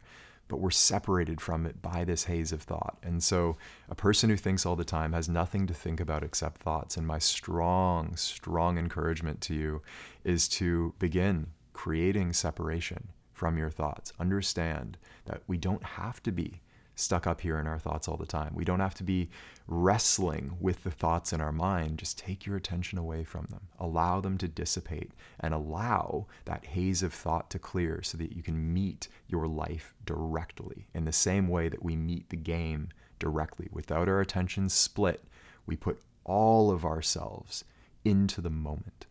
but 0.51 0.59
we're 0.59 0.69
separated 0.69 1.39
from 1.39 1.65
it 1.65 1.81
by 1.81 2.03
this 2.03 2.25
haze 2.25 2.51
of 2.51 2.61
thought. 2.61 2.97
And 3.01 3.23
so, 3.23 3.55
a 3.87 3.95
person 3.95 4.29
who 4.29 4.35
thinks 4.35 4.65
all 4.65 4.75
the 4.75 4.83
time 4.83 5.13
has 5.13 5.29
nothing 5.29 5.65
to 5.67 5.73
think 5.73 6.01
about 6.01 6.25
except 6.25 6.61
thoughts. 6.61 6.97
And 6.97 7.07
my 7.07 7.19
strong, 7.19 8.17
strong 8.17 8.77
encouragement 8.77 9.39
to 9.43 9.53
you 9.53 9.81
is 10.25 10.49
to 10.49 10.93
begin 10.99 11.47
creating 11.71 12.33
separation 12.33 13.07
from 13.31 13.57
your 13.57 13.69
thoughts. 13.69 14.11
Understand 14.19 14.97
that 15.23 15.41
we 15.47 15.57
don't 15.57 15.83
have 15.83 16.21
to 16.23 16.33
be 16.33 16.61
stuck 17.01 17.25
up 17.25 17.41
here 17.41 17.57
in 17.57 17.67
our 17.67 17.79
thoughts 17.79 18.07
all 18.07 18.17
the 18.17 18.25
time. 18.25 18.53
We 18.53 18.63
don't 18.63 18.79
have 18.79 18.93
to 18.95 19.03
be 19.03 19.29
wrestling 19.67 20.57
with 20.59 20.83
the 20.83 20.91
thoughts 20.91 21.33
in 21.33 21.41
our 21.41 21.51
mind. 21.51 21.97
Just 21.97 22.17
take 22.17 22.45
your 22.45 22.55
attention 22.55 22.97
away 22.97 23.23
from 23.23 23.47
them, 23.49 23.67
allow 23.79 24.21
them 24.21 24.37
to 24.37 24.47
dissipate, 24.47 25.11
and 25.39 25.53
allow 25.53 26.27
that 26.45 26.65
haze 26.65 27.03
of 27.03 27.13
thought 27.13 27.49
to 27.49 27.59
clear 27.59 28.01
so 28.03 28.17
that 28.17 28.33
you 28.33 28.43
can 28.43 28.73
meet 28.73 29.07
your 29.27 29.47
life 29.47 29.93
directly 30.05 30.87
in 30.93 31.05
the 31.05 31.11
same 31.11 31.47
way 31.47 31.69
that 31.69 31.83
we 31.83 31.95
meet 31.95 32.29
the 32.29 32.37
game 32.37 32.89
directly. 33.19 33.67
Without 33.71 34.07
our 34.07 34.21
attention 34.21 34.69
split, 34.69 35.23
we 35.65 35.75
put 35.75 36.01
all 36.23 36.71
of 36.71 36.85
ourselves 36.85 37.63
into 38.03 38.41
the 38.41 38.49
moment. 38.49 39.05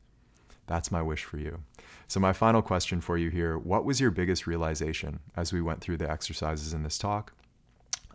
That's 0.67 0.93
my 0.93 1.03
wish 1.03 1.25
for 1.25 1.39
you. 1.39 1.65
So, 2.07 2.21
my 2.21 2.33
final 2.33 2.63
question 2.63 3.01
for 3.01 3.19
you 3.19 3.29
here 3.31 3.59
what 3.59 3.85
was 3.85 4.01
your 4.01 4.13
biggest 4.13 4.47
realization 4.47 5.19
as 5.37 5.53
we 5.53 5.61
went 5.61 5.81
through 5.81 5.97
the 5.97 6.11
exercises 6.11 6.73
in 6.73 6.85
this 6.85 6.99
talk? 6.99 7.33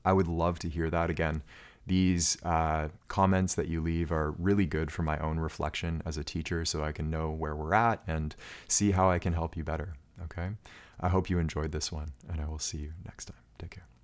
I 0.06 0.13
would 0.13 0.28
love 0.28 0.60
to 0.60 0.70
hear 0.70 0.89
that 0.89 1.10
again. 1.10 1.41
These 1.88 2.41
uh, 2.44 2.89
comments 3.08 3.56
that 3.56 3.68
you 3.68 3.82
leave 3.82 4.12
are 4.12 4.32
really 4.32 4.65
good 4.65 4.91
for 4.91 5.04
my 5.04 5.18
own 5.20 5.39
reflection 5.39 6.02
as 6.06 6.18
a 6.18 6.24
teacher 6.24 6.65
so 6.65 6.84
I 6.84 6.91
can 6.91 7.10
know 7.10 7.30
where 7.32 7.56
we're 7.56 7.74
at 7.74 8.02
and 8.08 8.36
see 8.68 8.91
how 8.91 9.10
I 9.10 9.20
can 9.20 9.34
help 9.34 9.56
you 9.56 9.63
better. 9.63 9.94
Okay? 10.24 10.50
I 11.00 11.10
hope 11.10 11.30
you 11.30 11.39
enjoyed 11.39 11.72
this 11.72 11.91
one, 11.91 12.13
and 12.30 12.41
I 12.41 12.48
will 12.48 12.60
see 12.60 12.78
you 12.78 12.94
next 13.06 13.26
time. 13.26 13.38
Take 13.60 13.72
care. 13.72 13.95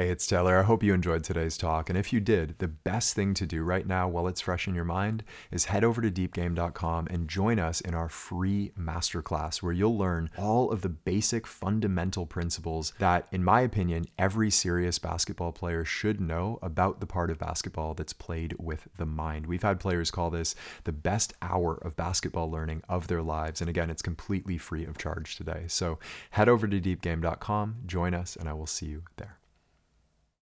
Hey, 0.00 0.08
it's 0.08 0.26
Taylor. 0.26 0.58
I 0.58 0.62
hope 0.62 0.82
you 0.82 0.94
enjoyed 0.94 1.24
today's 1.24 1.58
talk. 1.58 1.90
And 1.90 1.98
if 1.98 2.10
you 2.10 2.20
did, 2.20 2.54
the 2.58 2.68
best 2.68 3.12
thing 3.12 3.34
to 3.34 3.44
do 3.44 3.62
right 3.62 3.86
now 3.86 4.08
while 4.08 4.28
it's 4.28 4.40
fresh 4.40 4.66
in 4.66 4.74
your 4.74 4.82
mind 4.82 5.22
is 5.50 5.66
head 5.66 5.84
over 5.84 6.00
to 6.00 6.10
deepgame.com 6.10 7.08
and 7.08 7.28
join 7.28 7.58
us 7.58 7.82
in 7.82 7.92
our 7.92 8.08
free 8.08 8.72
masterclass 8.80 9.62
where 9.62 9.74
you'll 9.74 9.98
learn 9.98 10.30
all 10.38 10.70
of 10.70 10.80
the 10.80 10.88
basic 10.88 11.46
fundamental 11.46 12.24
principles 12.24 12.94
that, 12.98 13.28
in 13.30 13.44
my 13.44 13.60
opinion, 13.60 14.06
every 14.18 14.50
serious 14.50 14.98
basketball 14.98 15.52
player 15.52 15.84
should 15.84 16.18
know 16.18 16.58
about 16.62 17.00
the 17.00 17.06
part 17.06 17.30
of 17.30 17.38
basketball 17.38 17.92
that's 17.92 18.14
played 18.14 18.56
with 18.58 18.88
the 18.96 19.04
mind. 19.04 19.44
We've 19.44 19.62
had 19.62 19.78
players 19.78 20.10
call 20.10 20.30
this 20.30 20.54
the 20.84 20.92
best 20.92 21.34
hour 21.42 21.74
of 21.74 21.94
basketball 21.94 22.50
learning 22.50 22.82
of 22.88 23.08
their 23.08 23.20
lives. 23.20 23.60
And 23.60 23.68
again, 23.68 23.90
it's 23.90 24.00
completely 24.00 24.56
free 24.56 24.86
of 24.86 24.96
charge 24.96 25.36
today. 25.36 25.64
So 25.66 25.98
head 26.30 26.48
over 26.48 26.66
to 26.66 26.80
deepgame.com, 26.80 27.82
join 27.84 28.14
us, 28.14 28.34
and 28.34 28.48
I 28.48 28.54
will 28.54 28.66
see 28.66 28.86
you 28.86 29.02
there. 29.18 29.39